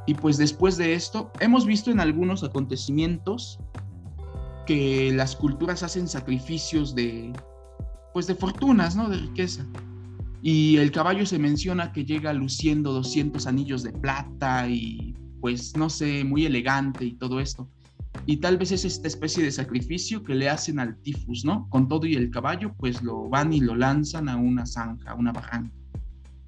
Y 0.07 0.13
pues 0.15 0.37
después 0.37 0.77
de 0.77 0.93
esto, 0.93 1.31
hemos 1.39 1.65
visto 1.65 1.91
en 1.91 1.99
algunos 1.99 2.43
acontecimientos 2.43 3.59
que 4.65 5.11
las 5.13 5.35
culturas 5.35 5.83
hacen 5.83 6.07
sacrificios 6.07 6.95
de, 6.95 7.31
pues 8.13 8.27
de 8.27 8.35
fortunas, 8.35 8.95
¿no? 8.95 9.09
De 9.09 9.17
riqueza. 9.17 9.65
Y 10.41 10.77
el 10.77 10.91
caballo 10.91 11.25
se 11.25 11.37
menciona 11.37 11.91
que 11.91 12.03
llega 12.03 12.33
luciendo 12.33 12.93
200 12.93 13.45
anillos 13.45 13.83
de 13.83 13.91
plata 13.91 14.67
y 14.67 15.15
pues 15.39 15.75
no 15.75 15.89
sé, 15.89 16.23
muy 16.23 16.45
elegante 16.45 17.05
y 17.05 17.13
todo 17.13 17.39
esto. 17.39 17.69
Y 18.25 18.37
tal 18.37 18.57
vez 18.57 18.71
es 18.71 18.85
esta 18.85 19.07
especie 19.07 19.43
de 19.43 19.51
sacrificio 19.51 20.23
que 20.23 20.35
le 20.35 20.49
hacen 20.49 20.79
al 20.79 20.97
tifus, 21.01 21.43
¿no? 21.43 21.67
Con 21.69 21.87
todo 21.87 22.05
y 22.05 22.15
el 22.15 22.29
caballo, 22.29 22.73
pues 22.77 23.01
lo 23.01 23.29
van 23.29 23.53
y 23.53 23.59
lo 23.59 23.75
lanzan 23.75 24.29
a 24.29 24.37
una 24.37 24.65
zanja, 24.65 25.11
a 25.11 25.15
una 25.15 25.31
barranca. 25.31 25.73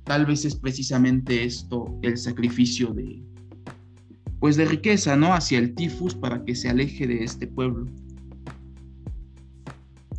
tal 0.03 0.25
vez 0.25 0.43
es 0.43 0.55
precisamente 0.55 1.45
esto 1.45 1.97
el 2.01 2.17
sacrificio 2.17 2.93
de, 2.93 3.23
pues 4.39 4.57
de 4.57 4.65
riqueza, 4.65 5.15
¿no? 5.15 5.33
Hacia 5.33 5.59
el 5.59 5.73
tifus 5.73 6.13
para 6.13 6.43
que 6.43 6.55
se 6.55 6.69
aleje 6.69 7.07
de 7.07 7.23
este 7.23 7.47
pueblo. 7.47 7.85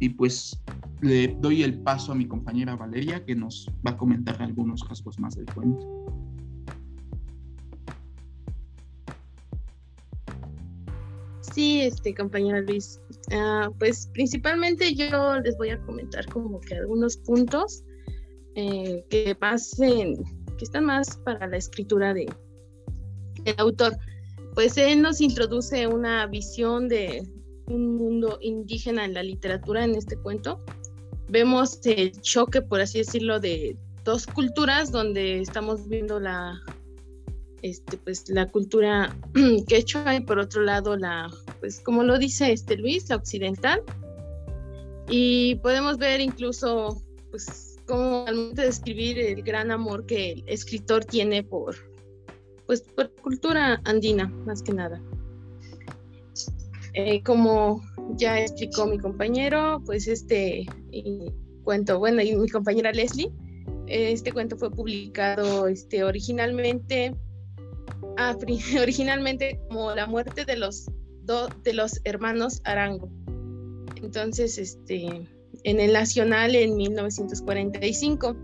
Y 0.01 0.09
pues 0.09 0.59
le 1.03 1.37
doy 1.41 1.63
el 1.63 1.79
paso 1.81 2.13
a 2.13 2.15
mi 2.15 2.27
compañera 2.27 2.77
Valeria 2.77 3.25
que 3.25 3.35
nos 3.35 3.71
va 3.87 3.93
a 3.93 3.97
comentar 3.97 4.41
algunos 4.43 4.89
rasgos 4.89 5.19
más 5.21 5.37
del 5.37 5.47
cuento. 5.47 6.24
Sí, 11.55 11.83
este 11.83 12.13
compañera 12.15 12.61
Luis. 12.63 13.01
Ah, 13.31 13.71
pues 13.79 14.09
principalmente 14.13 14.93
yo 14.93 15.39
les 15.39 15.57
voy 15.57 15.71
a 15.71 15.81
comentar 15.83 16.27
como 16.27 16.61
que 16.61 16.75
algunos 16.75 17.17
puntos 17.19 17.85
eh, 18.57 19.05
que 19.09 19.37
pasen, 19.37 20.17
que 20.59 20.65
están 20.65 20.87
más 20.87 21.17
para 21.19 21.47
la 21.47 21.57
escritura 21.57 22.13
de 22.13 22.27
el 23.45 23.55
autor. 23.59 23.97
Pues 24.55 24.77
él 24.79 25.01
nos 25.01 25.21
introduce 25.21 25.87
una 25.87 26.27
visión 26.27 26.89
de 26.89 27.23
un 27.69 27.99
mundo 27.99 28.37
indígena 28.41 29.05
en 29.05 29.15
la 29.15 29.23
literatura 29.23 29.85
en 29.85 29.95
este 29.95 30.17
cuento. 30.17 30.61
Vemos 31.29 31.79
el 31.85 32.21
choque, 32.21 32.63
por 32.63 32.81
así 32.81 32.99
decirlo, 32.99 33.39
de 33.39 33.77
dos 34.03 34.27
culturas 34.27 34.91
donde 34.91 35.41
estamos 35.41 35.89
viendo 35.89 36.19
la 36.19 36.61
este, 37.65 37.97
pues, 37.97 38.29
la 38.29 38.47
cultura 38.51 39.17
quechua 39.69 40.15
y 40.15 40.21
por 40.21 40.39
otro 40.39 40.63
lado 40.63 40.99
la, 40.99 41.31
pues 41.61 41.81
como 41.81 42.03
lo 42.03 42.19
dice 42.19 42.53
este 42.53 42.77
Luis, 42.77 43.09
la 43.09 43.17
occidental. 43.17 43.83
Y 45.09 45.55
podemos 45.57 45.97
ver 45.97 46.21
incluso, 46.21 47.03
pues, 47.31 47.77
como 47.87 48.27
al 48.27 48.35
momento 48.37 48.61
de 48.61 48.69
escribir 48.69 49.19
el 49.19 49.43
gran 49.43 49.71
amor 49.71 50.05
que 50.05 50.33
el 50.33 50.45
escritor 50.47 51.07
tiene 51.07 51.43
por, 51.43 51.75
pues, 52.67 52.83
por 52.83 53.11
cultura 53.23 53.81
andina, 53.85 54.29
más 54.45 54.63
que 54.63 54.75
nada. 54.75 55.01
Eh, 56.93 57.23
como 57.23 57.83
ya 58.17 58.41
explicó 58.41 58.87
mi 58.87 58.99
compañero, 58.99 59.83
pues 59.87 60.07
este 60.07 60.67
cuento, 61.63 61.99
bueno, 61.99 62.21
y 62.21 62.37
mi 62.37 62.49
compañera 62.49 62.93
Leslie, 62.93 63.33
este 63.87 64.33
cuento 64.33 64.59
fue 64.59 64.71
publicado 64.71 65.67
este, 65.67 66.05
originalmente 66.05 67.15
Originalmente 68.81 69.61
como 69.69 69.95
la 69.95 70.07
muerte 70.07 70.45
de 70.45 70.57
los, 70.57 70.87
de 71.63 71.73
los 71.73 72.01
hermanos 72.05 72.61
Arango. 72.65 73.11
Entonces, 73.97 74.59
este, 74.59 75.29
en 75.65 75.81
el 75.81 75.93
Nacional 75.93 76.55
en 76.55 76.77
1945. 76.77 78.37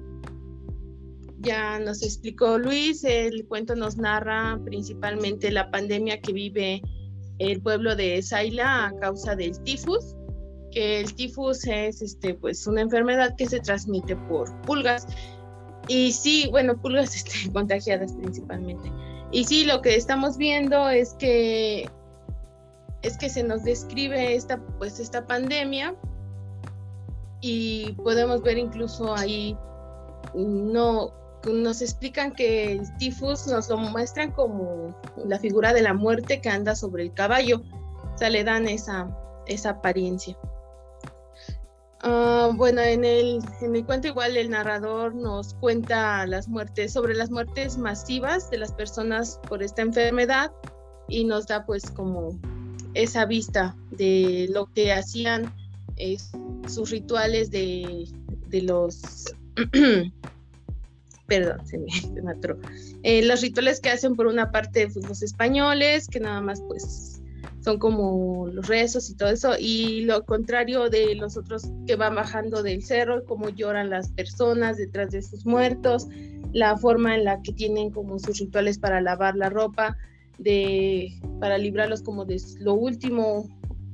Ya 1.41 1.79
nos 1.79 2.03
explicó 2.03 2.59
Luis, 2.59 3.03
el 3.05 3.47
cuento 3.47 3.75
nos 3.75 3.97
narra 3.97 4.61
principalmente 4.65 5.51
la 5.51 5.71
pandemia 5.71 6.21
que 6.21 6.33
vive 6.33 6.83
el 7.39 7.63
pueblo 7.63 7.97
de 7.97 8.21
Saila 8.21 8.87
a 8.87 8.97
causa 8.99 9.35
del 9.37 9.59
tifus, 9.63 10.15
que 10.71 11.01
el 11.01 11.15
tifus 11.15 11.67
es 11.67 12.03
este, 12.03 12.35
pues, 12.35 12.67
una 12.67 12.83
enfermedad 12.83 13.35
que 13.37 13.47
se 13.47 13.61
transmite 13.61 14.17
por 14.17 14.61
pulgas. 14.63 15.07
Y 15.89 16.13
sí, 16.13 16.47
bueno, 16.51 16.81
pulgas 16.81 17.17
este, 17.17 17.51
contagiadas 17.53 18.13
principalmente. 18.13 18.91
Y 19.33 19.45
sí, 19.45 19.65
lo 19.65 19.81
que 19.81 19.95
estamos 19.95 20.37
viendo 20.37 20.89
es 20.89 21.15
que 21.15 21.89
es 23.03 23.17
que 23.17 23.31
se 23.31 23.43
nos 23.43 23.65
describe 23.65 24.35
esta 24.35 24.59
pues 24.79 25.01
esta 25.01 25.27
pandemia 25.27 25.95
y 27.41 27.93
podemos 27.93 28.43
ver 28.43 28.59
incluso 28.59 29.15
ahí 29.15 29.57
no 30.35 31.13
nos 31.47 31.81
explican 31.81 32.33
que 32.33 32.73
el 32.73 32.97
tifus 32.99 33.47
nos 33.47 33.69
lo 33.69 33.79
muestran 33.79 34.33
como 34.33 34.95
la 35.25 35.39
figura 35.39 35.73
de 35.73 35.83
la 35.83 35.95
muerte 35.95 36.41
que 36.41 36.51
anda 36.51 36.77
sobre 36.77 37.05
el 37.05 37.15
caballo, 37.15 37.63
o 38.15 38.19
sea, 38.19 38.29
le 38.29 38.45
dan 38.45 38.69
esa, 38.69 39.09
esa 39.47 39.71
apariencia. 39.71 40.37
Ah, 42.03 42.51
bueno, 42.55 42.81
en 42.81 43.05
el, 43.05 43.41
en 43.61 43.77
el 43.77 43.85
cuento 43.85 44.09
igual 44.09 44.37
el 44.37 44.51
narrador 44.51 45.15
nos 45.15 45.55
cuenta 45.55 46.27
las 46.27 46.49
muertes, 46.49 46.93
sobre 46.93 47.15
las 47.15 47.31
muertes 47.31 47.77
masivas 47.77 48.51
de 48.51 48.59
las 48.59 48.73
personas 48.73 49.39
por 49.49 49.63
esta 49.63 49.83
enfermedad 49.83 50.51
y 51.09 51.25
nos 51.25 51.47
da 51.47 51.67
pues 51.67 51.91
como 51.91 52.39
esa 52.95 53.27
vista 53.27 53.77
de 53.91 54.49
lo 54.51 54.67
que 54.73 54.93
hacían 54.93 55.55
eh, 55.97 56.17
sus 56.67 56.91
rituales 56.91 57.51
de, 57.51 58.09
de 58.49 58.63
los... 58.63 59.35
perdón, 61.27 61.65
se 61.67 61.79
me, 61.79 61.93
se 61.93 62.11
eh, 63.03 63.23
los 63.23 63.43
rituales 63.43 63.81
que 63.81 63.91
hacen 63.91 64.17
por 64.17 64.27
una 64.27 64.51
parte 64.51 64.89
pues, 64.89 65.07
los 65.07 65.23
españoles, 65.23 66.09
que 66.09 66.19
nada 66.19 66.41
más 66.41 66.61
pues 66.67 67.20
son 67.61 67.79
como 67.79 68.49
los 68.49 68.67
rezos 68.69 69.11
y 69.11 69.15
todo 69.15 69.29
eso, 69.29 69.53
y 69.59 70.03
lo 70.03 70.25
contrario 70.25 70.89
de 70.89 71.15
los 71.15 71.37
otros 71.37 71.65
que 71.87 71.97
van 71.97 72.15
bajando 72.15 72.63
del 72.63 72.83
cerro, 72.83 73.25
cómo 73.25 73.51
lloran 73.51 73.91
las 73.91 74.11
personas 74.13 74.77
detrás 74.77 75.11
de 75.11 75.23
sus 75.23 75.45
muertos, 75.45 76.07
la 76.53 76.77
forma 76.77 77.15
en 77.15 77.25
la 77.25 77.43
que 77.43 77.53
tienen 77.53 77.91
como 77.91 78.19
sus 78.19 78.39
rituales 78.39 78.79
para 78.79 79.01
lavar 79.01 79.37
la 79.37 79.51
ropa, 79.51 79.97
de, 80.39 81.13
para 81.39 81.59
librarlos 81.59 82.03
como 82.03 82.25
de 82.25 82.41
lo 82.61 82.75
último, 82.75 83.47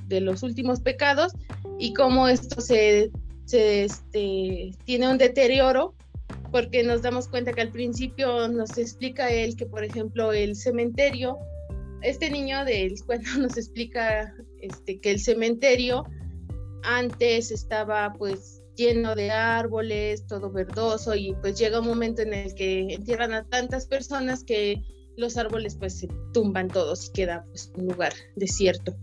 de 0.07 0.20
los 0.20 0.44
últimos 0.44 0.81
pecados, 0.81 1.33
y 1.79 1.92
cómo 1.92 2.29
esto 2.29 2.61
se, 2.61 3.11
se 3.46 3.85
este, 3.85 4.72
tiene 4.85 5.09
un 5.11 5.18
deterioro 5.18 5.94
porque 6.52 6.83
nos 6.85 7.02
damos 7.02 7.29
cuenta 7.29 7.52
que 7.52 7.61
al 7.61 7.70
principio 7.70 8.48
nos 8.48 8.79
explica 8.79 9.29
él 9.31 9.57
que, 9.57 9.66
por 9.66 9.85
ejemplo, 9.85 10.33
el 10.33 10.55
cementerio 10.57 11.37
este 12.06 12.30
niño 12.30 12.64
del 12.64 12.94
cuento 13.04 13.28
nos 13.38 13.56
explica 13.56 14.34
este, 14.60 15.00
que 15.00 15.10
el 15.10 15.20
cementerio 15.20 16.04
antes 16.82 17.50
estaba 17.50 18.14
pues 18.16 18.62
lleno 18.76 19.14
de 19.14 19.30
árboles, 19.30 20.26
todo 20.26 20.50
verdoso 20.50 21.14
y 21.14 21.34
pues 21.40 21.58
llega 21.58 21.80
un 21.80 21.86
momento 21.86 22.22
en 22.22 22.34
el 22.34 22.54
que 22.54 22.94
entierran 22.94 23.32
a 23.32 23.44
tantas 23.44 23.86
personas 23.86 24.44
que 24.44 24.82
los 25.16 25.36
árboles 25.36 25.76
pues 25.76 25.98
se 25.98 26.08
tumban 26.32 26.68
todos 26.68 27.08
y 27.08 27.12
queda 27.12 27.44
pues 27.50 27.72
un 27.76 27.86
lugar 27.86 28.12
desierto. 28.36 28.94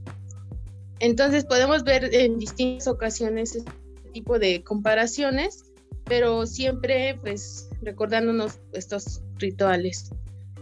Entonces 0.99 1.43
podemos 1.43 1.83
ver 1.83 2.13
en 2.13 2.37
distintas 2.37 2.87
ocasiones 2.87 3.55
este 3.55 3.71
tipo 4.13 4.39
de 4.39 4.63
comparaciones, 4.63 5.65
pero 6.05 6.45
siempre 6.45 7.17
pues 7.19 7.67
recordándonos 7.81 8.59
estos 8.73 9.21
rituales. 9.39 10.11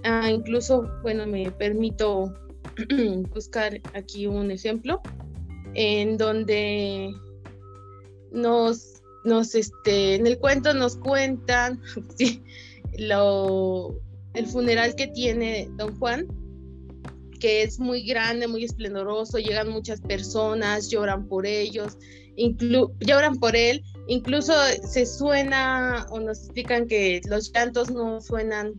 Ah, 0.04 0.32
incluso, 0.32 0.90
bueno, 1.04 1.28
me 1.28 1.52
permito 1.52 2.34
buscar 3.34 3.80
aquí 3.94 4.28
un 4.28 4.52
ejemplo 4.52 5.02
en 5.74 6.18
donde 6.18 7.14
nos, 8.32 9.02
nos 9.24 9.56
este, 9.56 10.16
en 10.16 10.28
el 10.28 10.40
cuento 10.40 10.74
nos 10.74 10.98
cuentan 10.98 11.82
lo, 12.98 13.96
el 14.34 14.48
funeral 14.48 14.96
que 14.96 15.08
tiene 15.08 15.70
don 15.78 15.98
Juan, 16.00 16.28
que 17.40 17.64
es 17.64 17.80
muy 17.80 18.04
grande, 18.04 18.48
muy 18.48 18.64
esplendoroso, 18.64 19.38
llegan 19.38 19.70
muchas 19.70 20.02
personas, 20.02 20.90
lloran 20.90 21.28
por 21.28 21.46
ellos, 21.46 21.98
lloran 23.00 23.36
por 23.38 23.56
él, 23.56 23.84
incluso 24.08 24.54
se 24.84 25.06
suena 25.06 26.06
o 26.10 26.20
nos 26.20 26.40
explican 26.40 26.88
que 26.88 27.22
los 27.28 27.52
llantos 27.54 27.92
no 27.92 28.22
suenan 28.22 28.74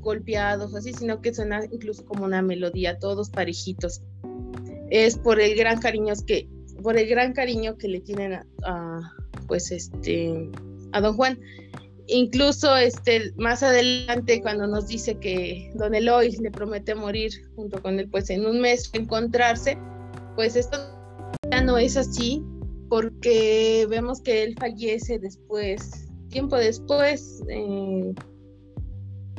golpeados 0.00 0.74
así, 0.74 0.92
sino 0.92 1.20
que 1.20 1.34
suena 1.34 1.64
incluso 1.70 2.04
como 2.04 2.24
una 2.24 2.42
melodía, 2.42 2.98
todos 2.98 3.30
parejitos. 3.30 4.02
Es 4.90 5.16
por 5.18 5.40
el 5.40 5.56
gran 5.56 5.80
cariño 5.80 6.14
que, 6.26 6.48
por 6.82 6.98
el 6.98 7.08
gran 7.08 7.32
cariño 7.32 7.76
que 7.76 7.88
le 7.88 8.00
tienen 8.00 8.40
a, 8.64 9.00
pues 9.46 9.70
este, 9.70 10.50
a 10.92 11.00
don 11.00 11.16
Juan. 11.16 11.38
Incluso 12.06 12.76
este, 12.76 13.32
más 13.36 13.62
adelante 13.62 14.42
cuando 14.42 14.66
nos 14.66 14.88
dice 14.88 15.18
que 15.18 15.70
don 15.74 15.94
Eloy 15.94 16.32
le 16.38 16.50
promete 16.50 16.94
morir 16.94 17.30
junto 17.54 17.80
con 17.80 18.00
él, 18.00 18.08
pues 18.10 18.30
en 18.30 18.46
un 18.46 18.60
mes 18.60 18.90
encontrarse, 18.94 19.78
pues 20.34 20.56
esto 20.56 20.78
ya 21.52 21.62
no 21.62 21.78
es 21.78 21.96
así, 21.96 22.44
porque 22.90 23.86
vemos 23.88 24.20
que 24.20 24.42
él 24.42 24.56
fallece 24.58 25.20
después, 25.20 26.08
tiempo 26.28 26.56
después, 26.56 27.40
eh, 27.48 28.12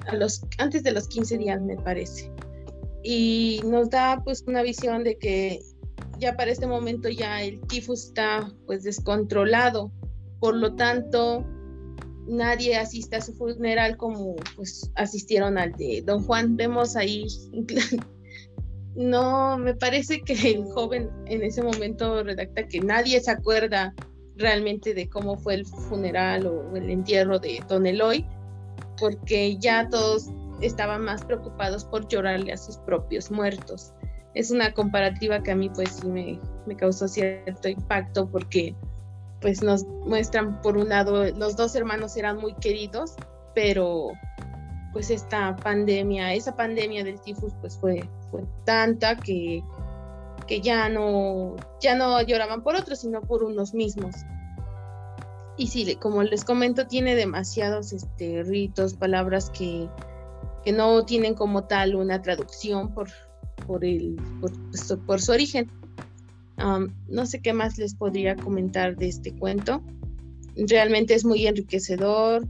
a 0.07 0.15
los, 0.15 0.41
antes 0.57 0.83
de 0.83 0.93
los 0.93 1.07
15 1.09 1.37
días 1.37 1.61
me 1.61 1.75
parece. 1.75 2.31
Y 3.03 3.59
nos 3.65 3.89
da 3.89 4.21
pues 4.23 4.43
una 4.47 4.63
visión 4.63 5.03
de 5.03 5.17
que 5.17 5.59
ya 6.17 6.37
para 6.37 6.49
este 6.49 6.65
momento 6.65 7.09
ya 7.09 7.43
el 7.43 7.59
tifus 7.67 8.05
está 8.05 8.49
pues 8.65 8.83
descontrolado, 8.83 9.91
por 10.39 10.55
lo 10.55 10.73
tanto 10.75 11.45
nadie 12.27 12.77
asiste 12.77 13.17
a 13.17 13.21
su 13.21 13.33
funeral 13.33 13.97
como 13.97 14.37
pues 14.55 14.89
asistieron 14.95 15.57
al 15.57 15.73
de 15.73 16.03
Don 16.05 16.23
Juan. 16.23 16.55
Vemos 16.55 16.95
ahí, 16.95 17.25
no, 18.95 19.57
me 19.57 19.73
parece 19.73 20.21
que 20.21 20.33
el 20.51 20.65
joven 20.65 21.09
en 21.25 21.43
ese 21.43 21.61
momento 21.61 22.23
redacta 22.23 22.67
que 22.67 22.81
nadie 22.81 23.19
se 23.21 23.31
acuerda 23.31 23.93
realmente 24.35 24.93
de 24.93 25.07
cómo 25.09 25.37
fue 25.37 25.55
el 25.55 25.65
funeral 25.65 26.47
o 26.47 26.75
el 26.75 26.89
entierro 26.89 27.39
de 27.39 27.63
Don 27.67 27.85
Eloy, 27.85 28.25
porque 28.99 29.57
ya 29.57 29.87
todos 29.89 30.29
estaban 30.61 31.03
más 31.03 31.23
preocupados 31.23 31.85
por 31.85 32.07
llorarle 32.07 32.51
a 32.51 32.57
sus 32.57 32.77
propios 32.77 33.31
muertos. 33.31 33.93
Es 34.33 34.51
una 34.51 34.73
comparativa 34.73 35.41
que 35.43 35.51
a 35.51 35.55
mí 35.55 35.69
pues 35.69 35.99
sí 36.01 36.07
me, 36.07 36.39
me 36.65 36.75
causó 36.75 37.07
cierto 37.07 37.67
impacto 37.67 38.29
porque 38.29 38.75
pues 39.41 39.61
nos 39.63 39.85
muestran 40.05 40.61
por 40.61 40.77
un 40.77 40.89
lado 40.89 41.25
los 41.31 41.55
dos 41.55 41.75
hermanos 41.75 42.15
eran 42.15 42.37
muy 42.37 42.53
queridos, 42.55 43.15
pero 43.55 44.11
pues 44.93 45.09
esta 45.09 45.55
pandemia, 45.55 46.33
esa 46.33 46.55
pandemia 46.55 47.03
del 47.03 47.19
tifus 47.21 47.53
pues 47.61 47.77
fue, 47.77 48.07
fue 48.29 48.43
tanta 48.65 49.15
que, 49.17 49.63
que 50.47 50.61
ya 50.61 50.89
no 50.89 51.55
ya 51.79 51.95
no 51.95 52.21
lloraban 52.21 52.61
por 52.63 52.75
otros, 52.75 52.99
sino 52.99 53.21
por 53.21 53.43
unos 53.43 53.73
mismos. 53.73 54.15
Y 55.57 55.67
sí, 55.67 55.95
como 55.95 56.23
les 56.23 56.43
comento, 56.43 56.87
tiene 56.87 57.15
demasiados 57.15 57.93
este, 57.93 58.43
ritos, 58.43 58.95
palabras 58.95 59.49
que, 59.49 59.87
que 60.63 60.71
no 60.71 61.05
tienen 61.05 61.35
como 61.35 61.65
tal 61.65 61.95
una 61.95 62.21
traducción 62.21 62.93
por, 62.93 63.09
por, 63.67 63.85
el, 63.85 64.15
por, 64.39 64.51
pues, 64.69 64.93
por 65.05 65.21
su 65.21 65.31
origen. 65.31 65.69
no 67.07 67.25
sé 67.25 67.41
qué 67.41 67.53
más 67.53 67.77
les 67.77 67.95
podría 67.95 68.35
comentar 68.35 68.95
de 68.95 69.07
este 69.07 69.33
cuento. 69.33 69.83
Realmente 70.55 71.13
es 71.13 71.25
muy 71.25 71.45
enriquecedor. 71.47 72.47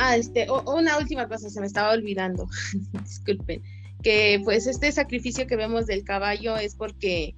Ah, 0.00 0.16
este, 0.16 0.46
una 0.64 0.96
última 0.96 1.26
cosa, 1.26 1.50
se 1.50 1.60
me 1.60 1.66
estaba 1.66 1.92
olvidando. 1.92 2.48
Disculpen. 3.02 3.62
Que 4.00 4.40
pues 4.44 4.68
este 4.68 4.92
sacrificio 4.92 5.48
que 5.48 5.56
vemos 5.56 5.86
del 5.86 6.04
caballo 6.04 6.56
es 6.56 6.76
porque, 6.76 7.34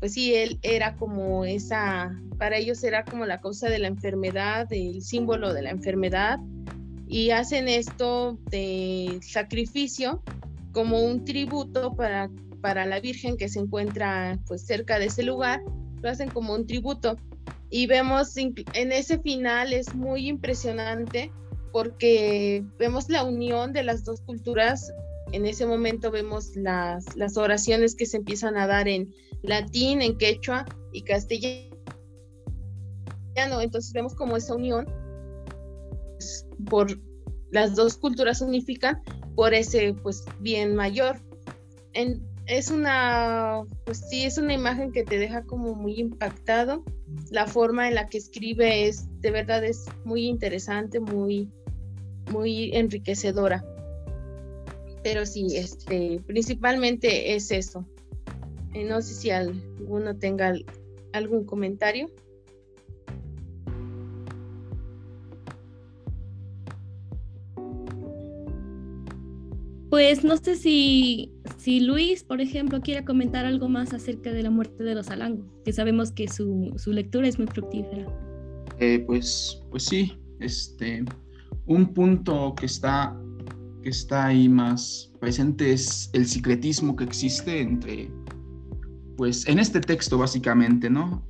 pues 0.00 0.14
sí, 0.14 0.34
él 0.34 0.58
era 0.62 0.96
como 0.96 1.44
esa, 1.44 2.10
para 2.38 2.56
ellos 2.56 2.82
era 2.82 3.04
como 3.04 3.24
la 3.24 3.40
causa 3.40 3.68
de 3.68 3.78
la 3.78 3.86
enfermedad, 3.86 4.66
el 4.72 5.00
símbolo 5.00 5.54
de 5.54 5.62
la 5.62 5.70
enfermedad 5.70 6.40
y 7.06 7.30
hacen 7.30 7.68
esto 7.68 8.36
de 8.50 9.20
sacrificio 9.22 10.22
como 10.72 11.02
un 11.02 11.24
tributo 11.24 11.94
para, 11.94 12.30
para 12.60 12.84
la 12.84 12.98
Virgen 12.98 13.36
que 13.36 13.48
se 13.48 13.60
encuentra 13.60 14.40
pues 14.48 14.66
cerca 14.66 14.98
de 14.98 15.06
ese 15.06 15.22
lugar, 15.22 15.60
lo 16.02 16.10
hacen 16.10 16.30
como 16.30 16.52
un 16.52 16.66
tributo. 16.66 17.16
Y 17.68 17.86
vemos 17.86 18.36
en 18.36 18.54
ese 18.90 19.20
final 19.20 19.72
es 19.72 19.94
muy 19.94 20.26
impresionante 20.26 21.30
porque 21.72 22.64
vemos 22.78 23.08
la 23.08 23.24
unión 23.24 23.72
de 23.72 23.82
las 23.82 24.04
dos 24.04 24.20
culturas. 24.22 24.92
En 25.32 25.46
ese 25.46 25.66
momento 25.66 26.10
vemos 26.10 26.56
las, 26.56 27.16
las 27.16 27.36
oraciones 27.36 27.94
que 27.94 28.06
se 28.06 28.16
empiezan 28.16 28.56
a 28.56 28.66
dar 28.66 28.88
en 28.88 29.14
latín, 29.42 30.02
en 30.02 30.18
quechua 30.18 30.66
y 30.92 31.02
castellano. 31.02 31.70
Entonces 33.60 33.92
vemos 33.92 34.14
como 34.14 34.36
esa 34.36 34.54
unión 34.54 34.86
por 36.68 36.98
las 37.50 37.74
dos 37.74 37.96
culturas 37.96 38.40
unifican 38.40 39.02
por 39.34 39.54
ese 39.54 39.94
pues 40.02 40.24
bien 40.40 40.74
mayor. 40.74 41.20
es 42.46 42.70
una, 42.70 43.62
pues 43.84 44.02
sí, 44.08 44.24
es 44.24 44.38
una 44.38 44.54
imagen 44.54 44.92
que 44.92 45.04
te 45.04 45.18
deja 45.18 45.44
como 45.44 45.74
muy 45.74 45.98
impactado. 45.98 46.84
La 47.30 47.46
forma 47.46 47.88
en 47.88 47.94
la 47.94 48.08
que 48.08 48.18
escribe 48.18 48.86
es, 48.86 49.06
de 49.20 49.30
verdad, 49.30 49.64
es 49.64 49.86
muy 50.04 50.26
interesante, 50.26 51.00
muy, 51.00 51.50
muy 52.30 52.70
enriquecedora. 52.74 53.64
Pero 55.02 55.24
sí, 55.26 55.56
este, 55.56 56.20
principalmente 56.26 57.34
es 57.34 57.50
eso. 57.50 57.86
Eh, 58.74 58.84
no 58.84 59.00
sé 59.02 59.14
si 59.14 59.30
alguno 59.30 60.16
tenga 60.16 60.54
algún 61.12 61.44
comentario. 61.44 62.08
Pues 69.90 70.22
no 70.22 70.36
sé 70.36 70.54
si, 70.54 71.32
si 71.58 71.80
Luis, 71.80 72.22
por 72.22 72.40
ejemplo, 72.40 72.80
quiere 72.80 73.04
comentar 73.04 73.44
algo 73.44 73.68
más 73.68 73.92
acerca 73.92 74.32
de 74.32 74.44
la 74.44 74.50
muerte 74.50 74.84
de 74.84 74.94
los 74.94 75.10
Alango, 75.10 75.44
que 75.64 75.72
sabemos 75.72 76.12
que 76.12 76.28
su, 76.28 76.72
lectura 76.86 77.26
es 77.26 77.38
muy 77.38 77.48
fructífera. 77.48 78.06
Eh, 78.78 79.02
pues, 79.04 79.60
pues 79.68 79.82
sí, 79.82 80.12
este, 80.38 81.04
un 81.66 81.94
punto 81.94 82.54
que 82.54 82.66
está, 82.66 83.16
que 83.82 83.90
está 83.90 84.26
ahí 84.26 84.48
más 84.48 85.12
presente 85.20 85.72
es 85.72 86.10
el 86.12 86.26
secretismo 86.26 86.96
que 86.96 87.04
existe 87.04 87.60
entre, 87.60 88.10
pues 89.16 89.46
en 89.46 89.58
este 89.58 89.80
texto 89.80 90.18
básicamente, 90.18 90.90
¿no? 90.90 91.24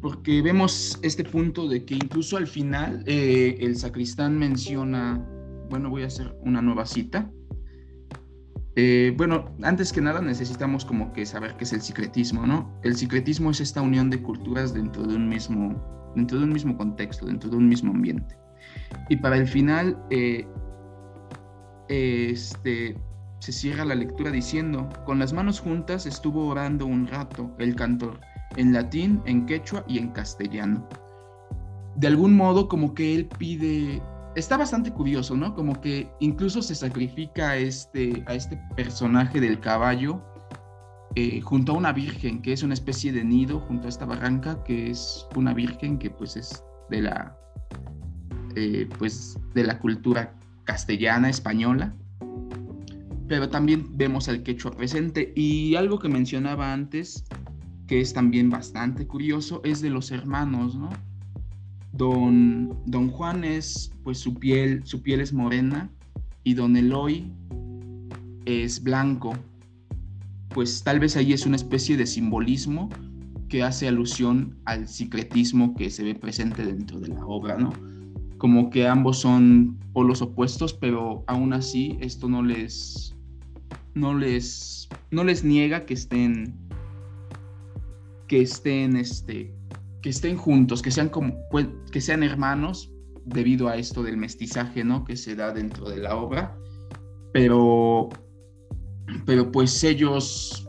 Porque 0.00 0.42
vemos 0.42 0.98
este 1.02 1.24
punto 1.24 1.68
de 1.68 1.84
que 1.84 1.94
incluso 1.94 2.36
al 2.36 2.46
final 2.46 3.02
eh, 3.06 3.56
el 3.60 3.76
sacristán 3.76 4.38
menciona, 4.38 5.24
bueno, 5.70 5.88
voy 5.88 6.02
a 6.02 6.06
hacer 6.06 6.36
una 6.42 6.60
nueva 6.60 6.84
cita, 6.84 7.30
eh, 8.76 9.14
bueno, 9.16 9.54
antes 9.62 9.92
que 9.92 10.00
nada 10.00 10.20
necesitamos 10.20 10.84
como 10.84 11.12
que 11.12 11.24
saber 11.26 11.56
qué 11.56 11.64
es 11.64 11.72
el 11.72 11.80
secretismo, 11.80 12.44
¿no? 12.44 12.76
El 12.82 12.96
secretismo 12.96 13.52
es 13.52 13.60
esta 13.60 13.80
unión 13.80 14.10
de 14.10 14.20
culturas 14.20 14.74
dentro 14.74 15.04
de 15.04 15.14
un 15.14 15.28
mismo, 15.28 16.12
dentro 16.16 16.38
de 16.38 16.44
un 16.44 16.52
mismo 16.52 16.76
contexto, 16.76 17.26
dentro 17.26 17.50
de 17.50 17.56
un 17.56 17.68
mismo 17.68 17.92
ambiente. 17.92 18.36
Y 19.08 19.16
para 19.16 19.36
el 19.36 19.46
final, 19.46 19.98
eh, 20.10 20.46
este, 21.88 22.96
se 23.38 23.52
cierra 23.52 23.84
la 23.84 23.94
lectura 23.94 24.30
diciendo, 24.30 24.88
con 25.04 25.18
las 25.18 25.32
manos 25.32 25.60
juntas 25.60 26.06
estuvo 26.06 26.46
orando 26.46 26.86
un 26.86 27.06
rato 27.06 27.54
el 27.58 27.74
cantor, 27.74 28.20
en 28.56 28.72
latín, 28.72 29.20
en 29.26 29.46
quechua 29.46 29.84
y 29.86 29.98
en 29.98 30.08
castellano. 30.10 30.88
De 31.96 32.06
algún 32.06 32.36
modo 32.36 32.68
como 32.68 32.94
que 32.94 33.14
él 33.14 33.28
pide 33.38 34.02
está 34.34 34.56
bastante 34.56 34.90
curioso, 34.90 35.36
¿no? 35.36 35.54
Como 35.54 35.80
que 35.80 36.10
incluso 36.20 36.62
se 36.62 36.74
sacrifica 36.74 37.50
a 37.50 37.56
este, 37.56 38.24
a 38.26 38.34
este 38.34 38.56
personaje 38.76 39.40
del 39.40 39.60
caballo 39.60 40.20
eh, 41.14 41.40
junto 41.40 41.72
a 41.72 41.76
una 41.76 41.92
virgen, 41.92 42.42
que 42.42 42.52
es 42.52 42.62
una 42.62 42.74
especie 42.74 43.12
de 43.12 43.24
nido 43.24 43.60
junto 43.60 43.86
a 43.86 43.90
esta 43.90 44.04
barranca, 44.04 44.62
que 44.64 44.90
es 44.90 45.28
una 45.36 45.54
virgen 45.54 45.98
que 45.98 46.10
pues 46.10 46.36
es 46.36 46.64
de 46.90 47.02
la, 47.02 47.38
eh, 48.56 48.88
pues, 48.98 49.38
de 49.54 49.64
la 49.64 49.78
cultura 49.78 50.34
castellana, 50.64 51.28
española. 51.28 51.94
Pero 53.28 53.48
también 53.48 53.96
vemos 53.96 54.28
al 54.28 54.42
quechua 54.42 54.72
presente. 54.72 55.32
Y 55.34 55.76
algo 55.76 55.98
que 55.98 56.08
mencionaba 56.08 56.72
antes, 56.72 57.24
que 57.86 58.00
es 58.00 58.12
también 58.12 58.50
bastante 58.50 59.06
curioso, 59.06 59.60
es 59.64 59.80
de 59.80 59.90
los 59.90 60.10
hermanos, 60.10 60.76
¿no? 60.76 60.90
Don, 61.92 62.76
don 62.86 63.08
Juan 63.08 63.44
es, 63.44 63.92
pues 64.02 64.18
su 64.18 64.34
piel, 64.34 64.84
su 64.84 65.00
piel 65.02 65.20
es 65.20 65.32
morena 65.32 65.88
y 66.42 66.54
don 66.54 66.76
Eloy 66.76 67.32
es 68.44 68.82
blanco. 68.82 69.34
Pues 70.48 70.82
tal 70.82 71.00
vez 71.00 71.16
ahí 71.16 71.32
es 71.32 71.46
una 71.46 71.56
especie 71.56 71.96
de 71.96 72.06
simbolismo 72.06 72.88
que 73.48 73.62
hace 73.62 73.88
alusión 73.88 74.56
al 74.64 74.88
secretismo 74.88 75.74
que 75.74 75.90
se 75.90 76.02
ve 76.02 76.14
presente 76.14 76.64
dentro 76.64 76.98
de 77.00 77.08
la 77.08 77.24
obra, 77.24 77.56
¿no? 77.56 77.72
Como 78.44 78.68
que 78.68 78.86
ambos 78.86 79.20
son 79.20 79.78
polos 79.94 80.20
opuestos, 80.20 80.74
pero 80.74 81.24
aún 81.28 81.54
así 81.54 81.96
esto 82.02 82.28
no 82.28 82.42
les, 82.42 83.16
no 83.94 84.12
les, 84.12 84.86
no 85.10 85.24
les 85.24 85.44
niega 85.44 85.86
que 85.86 85.94
estén, 85.94 86.54
que 88.28 88.42
estén, 88.42 88.98
este, 88.98 89.50
que 90.02 90.10
estén 90.10 90.36
juntos, 90.36 90.82
que 90.82 90.90
sean 90.90 91.08
como, 91.08 91.38
pues, 91.50 91.68
que 91.90 92.02
sean 92.02 92.22
hermanos 92.22 92.92
debido 93.24 93.66
a 93.68 93.78
esto 93.78 94.02
del 94.02 94.18
mestizaje, 94.18 94.84
¿no? 94.84 95.06
Que 95.06 95.16
se 95.16 95.34
da 95.34 95.50
dentro 95.50 95.88
de 95.88 95.96
la 95.96 96.14
obra, 96.14 96.54
pero, 97.32 98.10
pero 99.24 99.50
pues 99.50 99.82
ellos 99.84 100.68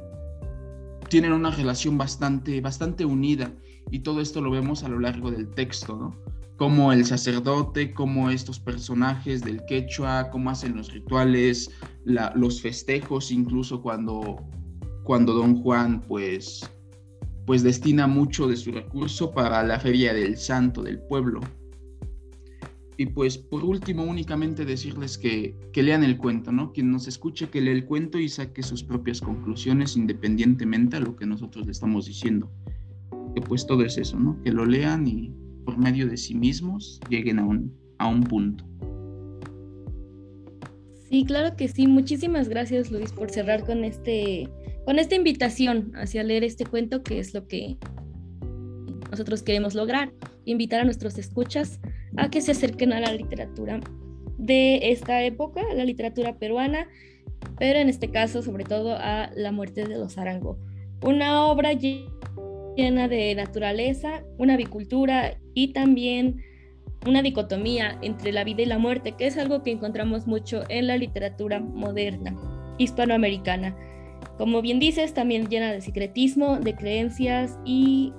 tienen 1.09 1.33
una 1.33 1.51
relación 1.51 1.97
bastante, 1.97 2.61
bastante 2.61 3.03
unida 3.03 3.51
y 3.91 3.99
todo 3.99 4.21
esto 4.21 4.39
lo 4.39 4.49
vemos 4.49 4.85
a 4.85 4.87
lo 4.87 4.97
largo 4.97 5.29
del 5.29 5.49
texto, 5.49 5.97
¿no? 5.97 6.35
Como 6.57 6.93
el 6.93 7.05
sacerdote, 7.05 7.93
como 7.93 8.29
estos 8.29 8.59
personajes 8.59 9.41
del 9.41 9.65
quechua, 9.65 10.29
cómo 10.31 10.49
hacen 10.49 10.77
los 10.77 10.91
rituales, 10.93 11.69
los 12.05 12.61
festejos, 12.61 13.31
incluso 13.31 13.81
cuando, 13.81 14.37
cuando 15.03 15.33
don 15.33 15.61
Juan, 15.61 16.01
pues, 16.07 16.69
pues 17.45 17.61
destina 17.61 18.07
mucho 18.07 18.47
de 18.47 18.55
su 18.55 18.71
recurso 18.71 19.31
para 19.31 19.63
la 19.63 19.79
feria 19.79 20.13
del 20.13 20.37
santo 20.37 20.81
del 20.81 20.99
pueblo. 20.99 21.41
Y 22.97 23.07
pues 23.07 23.37
por 23.37 23.65
último 23.65 24.03
únicamente 24.03 24.63
decirles 24.63 25.17
que, 25.17 25.57
que 25.73 25.83
lean 25.83 26.03
el 26.03 26.17
cuento, 26.17 26.53
¿no? 26.53 26.71
Quien 26.71 26.91
nos 26.91 27.09
escuche 27.09 27.49
que 27.49 27.59
lea 27.59 27.73
el 27.73 27.85
cuento 27.85 28.17
y 28.17 28.29
saque 28.29 28.63
sus 28.63 28.83
propias 28.83 29.19
conclusiones 29.19 29.97
independientemente 29.97 30.95
a 30.95 31.01
lo 31.01 31.17
que 31.17 31.25
nosotros 31.25 31.65
le 31.65 31.73
estamos 31.73 32.05
diciendo. 32.05 32.49
Que 33.33 33.41
pues 33.41 33.67
todo 33.67 33.83
es 33.83 33.97
eso, 33.97 34.17
¿no? 34.17 34.41
Que 34.43 34.53
lo 34.53 34.65
lean 34.65 35.05
y 35.07 35.33
por 35.65 35.77
medio 35.77 36.07
de 36.07 36.15
sí 36.15 36.35
mismos 36.35 36.99
lleguen 37.09 37.39
a 37.39 37.45
un, 37.45 37.73
a 37.97 38.07
un 38.07 38.23
punto. 38.23 38.63
Sí, 41.09 41.25
claro 41.25 41.55
que 41.55 41.67
sí. 41.67 41.87
Muchísimas 41.87 42.49
gracias 42.49 42.91
Luis 42.91 43.11
por 43.11 43.29
cerrar 43.29 43.65
con 43.65 43.83
este 43.83 44.49
con 44.85 44.99
esta 44.99 45.15
invitación 45.15 45.91
hacia 45.95 46.23
leer 46.23 46.43
este 46.43 46.65
cuento, 46.65 47.01
que 47.01 47.19
es 47.19 47.33
lo 47.33 47.47
que 47.47 47.77
nosotros 49.09 49.41
queremos 49.41 49.73
lograr, 49.73 50.13
invitar 50.45 50.81
a 50.81 50.83
nuestros 50.83 51.17
escuchas 51.17 51.79
a 52.17 52.29
que 52.29 52.41
se 52.41 52.51
acerquen 52.51 52.93
a 52.93 52.99
la 52.99 53.11
literatura 53.11 53.79
de 54.37 54.91
esta 54.91 55.23
época, 55.23 55.61
la 55.73 55.85
literatura 55.85 56.37
peruana, 56.37 56.87
pero 57.57 57.79
en 57.79 57.89
este 57.89 58.11
caso 58.11 58.41
sobre 58.41 58.63
todo 58.63 58.95
a 58.95 59.31
La 59.35 59.51
muerte 59.51 59.85
de 59.85 59.97
los 59.97 60.17
Arango. 60.17 60.59
Una 61.03 61.45
obra 61.45 61.73
llena 62.75 63.07
de 63.07 63.33
naturaleza, 63.35 64.23
una 64.37 64.57
bicultura 64.57 65.37
y 65.53 65.73
también 65.73 66.43
una 67.05 67.21
dicotomía 67.21 67.97
entre 68.01 68.31
la 68.31 68.43
vida 68.43 68.63
y 68.63 68.65
la 68.65 68.79
muerte, 68.79 69.13
que 69.13 69.27
es 69.27 69.37
algo 69.37 69.63
que 69.63 69.71
encontramos 69.71 70.27
mucho 70.27 70.63
en 70.69 70.87
la 70.87 70.97
literatura 70.97 71.59
moderna 71.59 72.35
hispanoamericana. 72.77 73.75
Como 74.37 74.61
bien 74.61 74.79
dices, 74.79 75.13
también 75.13 75.47
llena 75.47 75.71
de 75.71 75.81
secretismo, 75.81 76.59
de 76.59 76.75
creencias 76.75 77.57
y 77.63 78.11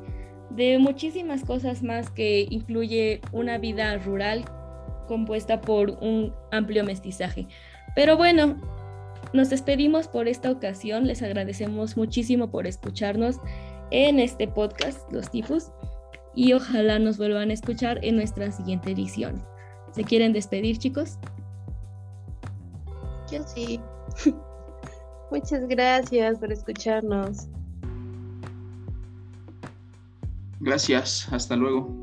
de 0.50 0.78
muchísimas 0.78 1.44
cosas 1.44 1.82
más 1.82 2.10
que 2.10 2.46
incluye 2.48 3.20
una 3.32 3.58
vida 3.58 3.96
rural 3.98 4.44
compuesta 5.08 5.60
por 5.60 5.90
un 6.02 6.32
amplio 6.50 6.84
mestizaje. 6.84 7.46
Pero 7.94 8.16
bueno, 8.16 8.56
nos 9.32 9.50
despedimos 9.50 10.08
por 10.08 10.28
esta 10.28 10.50
ocasión, 10.50 11.06
les 11.06 11.22
agradecemos 11.22 11.96
muchísimo 11.96 12.50
por 12.50 12.66
escucharnos 12.66 13.40
en 13.90 14.18
este 14.18 14.48
podcast, 14.48 15.00
Los 15.12 15.30
Tifus, 15.30 15.70
y 16.34 16.52
ojalá 16.52 16.98
nos 16.98 17.18
vuelvan 17.18 17.50
a 17.50 17.54
escuchar 17.54 17.98
en 18.04 18.16
nuestra 18.16 18.50
siguiente 18.52 18.92
edición. 18.92 19.42
¿Se 19.92 20.04
quieren 20.04 20.32
despedir, 20.32 20.78
chicos? 20.78 21.18
Yo 23.30 23.42
sí. 23.42 23.80
Muchas 25.30 25.66
gracias 25.66 26.38
por 26.38 26.52
escucharnos. 26.52 27.48
Gracias, 30.60 31.26
hasta 31.32 31.56
luego. 31.56 31.94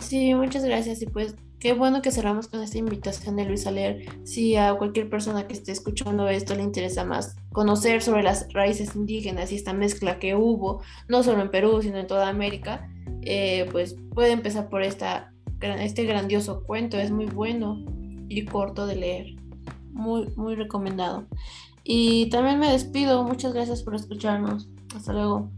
Sí, 0.00 0.34
muchas 0.34 0.64
gracias 0.64 1.02
y 1.02 1.06
pues 1.06 1.34
qué 1.60 1.74
bueno 1.74 2.00
que 2.02 2.10
cerramos 2.10 2.48
con 2.48 2.62
esta 2.62 2.78
invitación 2.78 3.36
de 3.36 3.44
Luis 3.44 3.66
a 3.66 3.70
leer. 3.70 4.06
Si 4.24 4.56
a 4.56 4.74
cualquier 4.74 5.08
persona 5.08 5.46
que 5.46 5.52
esté 5.52 5.72
escuchando 5.72 6.28
esto 6.28 6.54
le 6.54 6.62
interesa 6.62 7.04
más 7.04 7.36
conocer 7.52 8.02
sobre 8.02 8.22
las 8.22 8.50
raíces 8.52 8.96
indígenas 8.96 9.52
y 9.52 9.56
esta 9.56 9.74
mezcla 9.74 10.18
que 10.18 10.34
hubo, 10.34 10.82
no 11.06 11.22
solo 11.22 11.42
en 11.42 11.50
Perú, 11.50 11.80
sino 11.82 11.98
en 11.98 12.06
toda 12.06 12.28
América, 12.28 12.90
eh, 13.22 13.68
pues 13.70 13.96
puede 14.14 14.32
empezar 14.32 14.70
por 14.70 14.82
esta, 14.82 15.32
este 15.60 16.04
grandioso 16.04 16.64
cuento. 16.64 16.98
Es 16.98 17.10
muy 17.10 17.26
bueno 17.26 17.84
y 18.28 18.44
corto 18.46 18.86
de 18.86 18.96
leer. 18.96 19.26
Muy, 19.92 20.28
muy 20.36 20.54
recomendado. 20.54 21.26
Y 21.84 22.30
también 22.30 22.58
me 22.58 22.72
despido. 22.72 23.22
Muchas 23.22 23.52
gracias 23.52 23.82
por 23.82 23.94
escucharnos. 23.94 24.68
Hasta 24.96 25.12
luego. 25.12 25.50